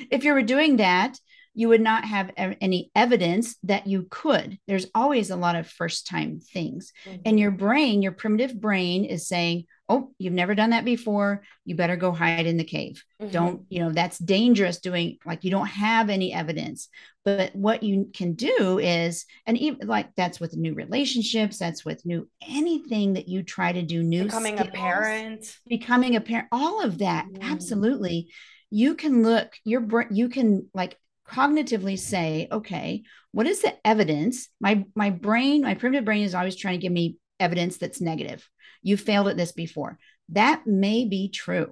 [0.10, 1.18] if you were doing that,
[1.56, 4.58] you would not have any evidence that you could.
[4.68, 6.92] There's always a lot of first time things.
[7.06, 7.22] Mm-hmm.
[7.26, 11.44] And your brain, your primitive brain is saying, Oh, you've never done that before.
[11.66, 13.04] You better go hide in the cave.
[13.22, 13.32] Mm-hmm.
[13.32, 16.88] Don't, you know, that's dangerous doing like you don't have any evidence.
[17.26, 22.06] But what you can do is, and even like that's with new relationships, that's with
[22.06, 24.24] new anything that you try to do new.
[24.24, 25.58] Becoming skills, a parent.
[25.68, 27.28] Becoming a parent, all of that.
[27.28, 27.52] Mm-hmm.
[27.52, 28.30] Absolutely
[28.76, 30.98] you can look your brain you can like
[31.34, 34.50] cognitively say, okay, what is the evidence?
[34.60, 38.48] My my brain, my primitive brain is always trying to give me evidence that's negative.
[38.82, 39.98] You failed at this before.
[40.30, 41.72] That may be true,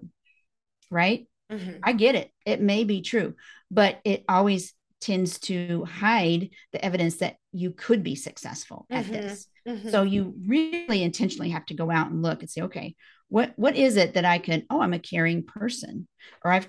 [0.89, 1.27] right?
[1.51, 1.79] Mm-hmm.
[1.83, 2.31] I get it.
[2.45, 3.35] It may be true,
[3.69, 9.13] but it always tends to hide the evidence that you could be successful at mm-hmm.
[9.13, 9.47] this.
[9.67, 9.89] Mm-hmm.
[9.89, 12.95] So you really intentionally have to go out and look and say, okay,
[13.29, 14.63] what what is it that I can?
[14.69, 16.07] Oh, I'm a caring person,
[16.43, 16.67] or I've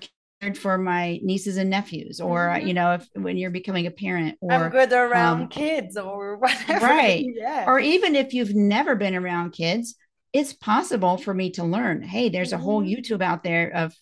[0.51, 2.67] for my nieces and nephews or mm-hmm.
[2.67, 6.37] you know if when you're becoming a parent or I'm good around um, kids or
[6.39, 7.65] whatever right yeah.
[7.67, 9.95] or even if you've never been around kids
[10.33, 12.99] it's possible for me to learn hey there's a whole mm-hmm.
[12.99, 13.93] youtube out there of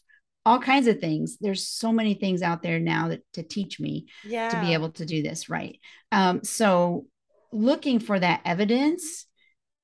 [0.45, 4.07] all kinds of things there's so many things out there now that to teach me
[4.23, 4.49] yeah.
[4.49, 5.79] to be able to do this right
[6.11, 7.05] um, so
[7.51, 9.25] looking for that evidence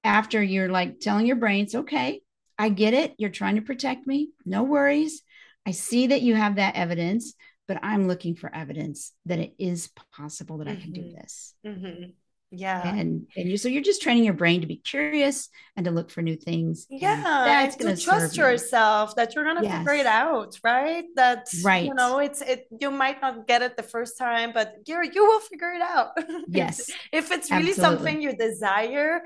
[0.03, 2.21] after you're like telling your brain it's okay
[2.57, 5.21] i get it you're trying to protect me no worries
[5.67, 7.33] I see that you have that evidence,
[7.67, 10.77] but I'm looking for evidence that it is possible that mm-hmm.
[10.77, 11.19] I can do mm-hmm.
[11.19, 11.53] this.
[11.65, 12.03] Mm-hmm.
[12.51, 12.87] Yeah.
[12.87, 16.09] And and you so you're just training your brain to be curious and to look
[16.09, 16.87] for new things.
[16.89, 17.21] Yeah.
[17.21, 19.79] That's gonna trust yourself that you're gonna yes.
[19.79, 21.03] figure it out, right?
[21.13, 21.83] That's right.
[21.83, 25.25] You know, it's it you might not get it the first time, but you you
[25.25, 26.11] will figure it out.
[26.47, 26.89] Yes.
[27.11, 27.97] if it's really Absolutely.
[27.97, 29.21] something you desire,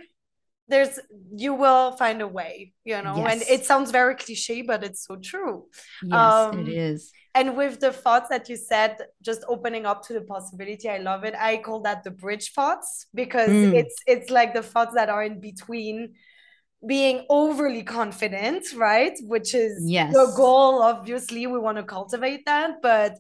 [0.68, 1.00] there's
[1.36, 3.32] you will find a way you know yes.
[3.32, 5.66] and it sounds very cliche but it's so true
[6.04, 10.14] yes um, it is and with the thoughts that you said just opening up to
[10.14, 13.74] the possibility i love it i call that the bridge thoughts because mm.
[13.74, 16.14] it's it's like the thoughts that are in between
[16.88, 20.14] being overly confident right which is yes.
[20.14, 23.18] the goal obviously we want to cultivate that but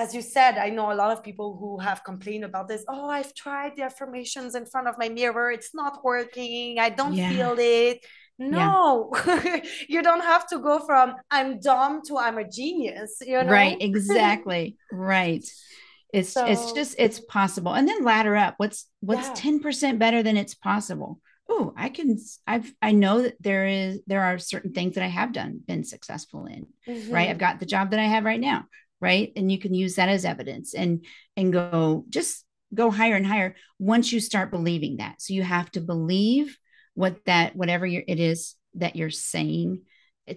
[0.00, 2.84] as you said, I know a lot of people who have complained about this.
[2.88, 5.50] Oh, I've tried the affirmations in front of my mirror.
[5.50, 6.78] It's not working.
[6.78, 7.30] I don't yeah.
[7.30, 7.98] feel it.
[8.38, 9.62] No, yeah.
[9.88, 13.18] you don't have to go from I'm dumb to I'm a genius.
[13.20, 13.52] You know?
[13.52, 13.76] Right.
[13.90, 14.78] Exactly.
[14.90, 15.44] right.
[16.12, 17.74] It's so, it's just it's possible.
[17.74, 18.54] And then ladder up.
[18.56, 21.20] What's what's 10% better than it's possible?
[21.48, 25.08] Oh, I can I've I know that there is there are certain things that I
[25.08, 26.66] have done been successful in.
[26.88, 27.12] Mm-hmm.
[27.12, 27.28] Right.
[27.28, 28.64] I've got the job that I have right now
[29.00, 29.32] right?
[29.36, 31.04] And you can use that as evidence and
[31.36, 35.20] and go just go higher and higher once you start believing that.
[35.20, 36.56] So you have to believe
[36.94, 39.82] what that whatever it is that you're saying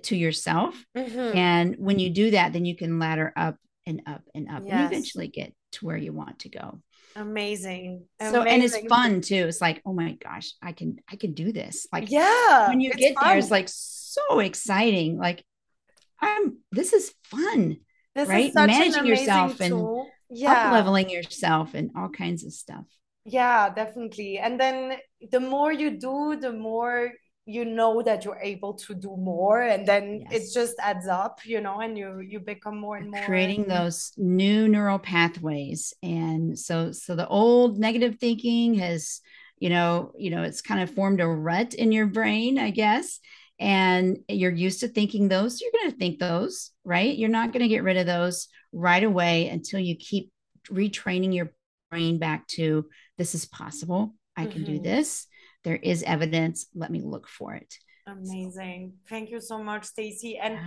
[0.03, 0.83] to yourself.
[0.97, 1.37] Mm-hmm.
[1.37, 4.73] and when you do that then you can ladder up and up and up yes.
[4.73, 6.81] and eventually get to where you want to go.
[7.15, 8.05] Amazing.
[8.21, 8.47] So amazing.
[8.47, 9.45] and it's fun too.
[9.47, 11.85] It's like oh my gosh i can i can do this.
[11.91, 13.27] Like yeah when you get fun.
[13.27, 15.17] there it's like so exciting.
[15.17, 15.43] Like
[16.21, 17.77] i'm this is fun
[18.15, 18.53] this right?
[18.53, 20.07] Managing yourself tool.
[20.29, 20.67] and yeah.
[20.67, 22.85] up leveling yourself and all kinds of stuff.
[23.25, 24.39] Yeah, definitely.
[24.39, 24.97] And then
[25.31, 27.11] the more you do, the more
[27.45, 30.47] you know that you're able to do more and then yes.
[30.49, 34.13] it just adds up you know and you you become more and more creating those
[34.15, 39.19] new neural pathways and so so the old negative thinking has
[39.59, 43.19] you know you know it's kind of formed a rut in your brain i guess
[43.59, 47.15] and you're used to thinking those, you're going to think those, right?
[47.15, 50.31] You're not going to get rid of those right away until you keep
[50.69, 51.53] retraining your
[51.91, 52.85] brain back to
[53.17, 54.15] this is possible.
[54.35, 54.73] I can mm-hmm.
[54.73, 55.27] do this.
[55.63, 56.65] There is evidence.
[56.73, 57.73] Let me look for it.
[58.05, 58.93] Amazing.
[59.07, 60.37] Thank you so much, Stacy.
[60.37, 60.57] And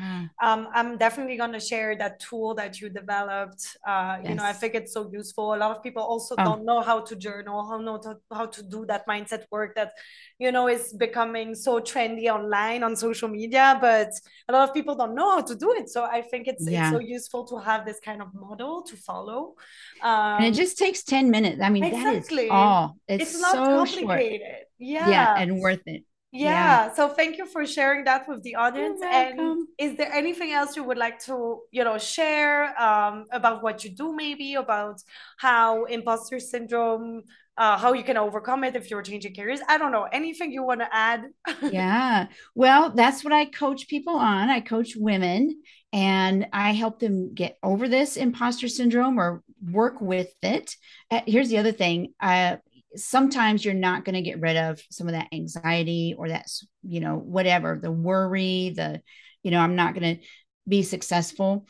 [0.43, 3.77] um, I'm definitely going to share that tool that you developed.
[3.87, 4.31] Uh, yes.
[4.31, 5.55] You know, I think it's so useful.
[5.55, 6.45] A lot of people also oh.
[6.45, 9.93] don't know how to journal, how know to, how to do that mindset work that,
[10.39, 13.77] you know, is becoming so trendy online on social media.
[13.83, 14.13] But
[14.49, 15.91] a lot of people don't know how to do it.
[15.91, 16.89] So I think it's, yeah.
[16.89, 19.57] it's so useful to have this kind of model to follow.
[20.03, 21.61] Um, and it just takes 10 minutes.
[21.61, 22.37] I mean, exactly.
[22.37, 22.97] that is all.
[23.07, 24.41] It's, it's not so complicated.
[24.41, 24.63] Short.
[24.79, 25.11] Yeah.
[25.11, 25.35] Yeah.
[25.37, 26.05] And worth it
[26.37, 26.87] yeah.
[26.87, 26.95] yeah.
[26.95, 29.01] so thank you for sharing that with the audience.
[29.03, 33.85] And is there anything else you would like to you know share um, about what
[33.85, 35.01] you do maybe about
[35.39, 37.23] how imposter syndrome
[37.59, 39.61] uh, how you can overcome it if you're changing careers?
[39.69, 40.07] I don't know.
[40.13, 41.25] Anything you want to add?
[41.63, 42.27] Yeah.
[42.55, 44.51] Well that's what i coach people on.
[44.51, 45.63] I coach women
[45.93, 50.75] and i help them get over this imposter syndrome or work with it.
[51.11, 52.13] Uh, here's the other thing.
[52.21, 52.57] Uh,
[52.97, 56.47] sometimes you're not going to get rid of some of that anxiety or that
[56.83, 59.01] you know whatever the worry the
[59.43, 60.23] you know i'm not going to
[60.69, 61.67] be successful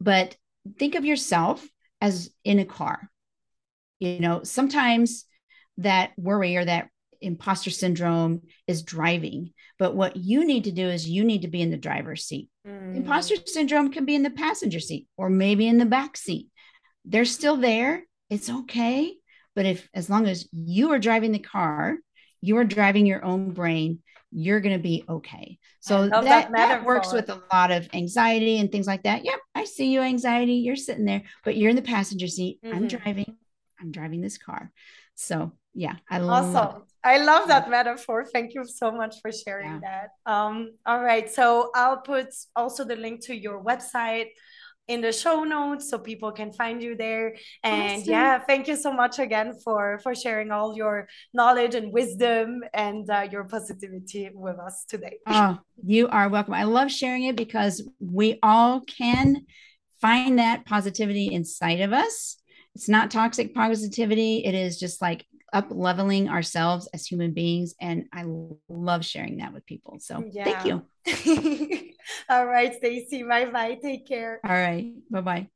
[0.00, 0.36] but
[0.78, 1.66] think of yourself
[2.00, 3.10] as in a car.
[3.98, 5.24] You know, sometimes
[5.78, 6.88] that worry or that
[7.20, 9.52] imposter syndrome is driving.
[9.78, 12.50] But what you need to do is you need to be in the driver's seat.
[12.66, 12.96] Mm.
[12.96, 16.48] Imposter syndrome can be in the passenger seat or maybe in the back seat.
[17.04, 18.04] They're still there.
[18.28, 19.14] It's okay.
[19.54, 21.96] But if, as long as you are driving the car,
[22.40, 24.00] you are driving your own brain,
[24.30, 25.58] you're going to be okay.
[25.80, 29.24] So that, that, that, works with a lot of anxiety and things like that.
[29.24, 30.54] Yep, I see you, anxiety.
[30.54, 32.58] You're sitting there, but you're in the passenger seat.
[32.64, 32.76] Mm-hmm.
[32.76, 33.36] I'm driving.
[33.80, 34.72] I'm driving this car.
[35.14, 36.52] So yeah, I awesome.
[36.52, 36.82] love it.
[37.04, 38.24] I love that metaphor.
[38.24, 40.08] Thank you so much for sharing yeah.
[40.24, 40.32] that.
[40.32, 41.30] Um, all right.
[41.30, 44.28] So I'll put also the link to your website
[44.88, 47.36] in the show notes so people can find you there.
[47.62, 48.12] And awesome.
[48.12, 53.08] yeah thank you so much again for for sharing all your knowledge and wisdom and
[53.08, 55.18] uh, your positivity with us today.
[55.26, 56.54] Oh you are welcome.
[56.54, 59.46] I love sharing it because we all can
[60.00, 62.36] find that positivity inside of us.
[62.74, 64.44] It's not toxic positivity.
[64.44, 65.24] It is just like
[65.54, 67.74] up leveling ourselves as human beings.
[67.80, 68.24] And I
[68.68, 69.98] love sharing that with people.
[70.00, 70.44] So yeah.
[70.44, 70.82] thank you.
[72.28, 73.22] All right, Stacy.
[73.22, 73.78] Bye bye.
[73.80, 74.40] Take care.
[74.44, 74.92] All right.
[75.10, 75.48] Bye bye.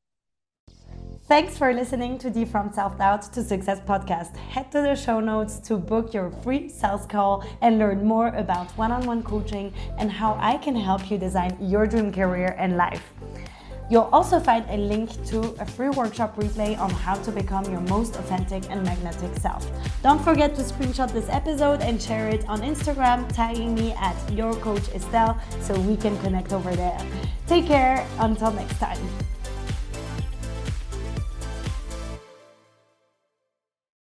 [1.29, 4.35] Thanks for listening to the From Self Doubt to Success podcast.
[4.37, 8.71] Head to the show notes to book your free sales call and learn more about
[8.79, 12.79] one on one coaching and how I can help you design your dream career and
[12.79, 13.13] life.
[13.91, 17.81] You'll also find a link to a free workshop replay on how to become your
[17.83, 19.67] most authentic and magnetic self.
[20.03, 24.55] Don't forget to screenshot this episode and share it on Instagram, tagging me at your
[24.57, 27.01] coach Estelle so we can connect over there.
[27.47, 28.99] Take care until next time.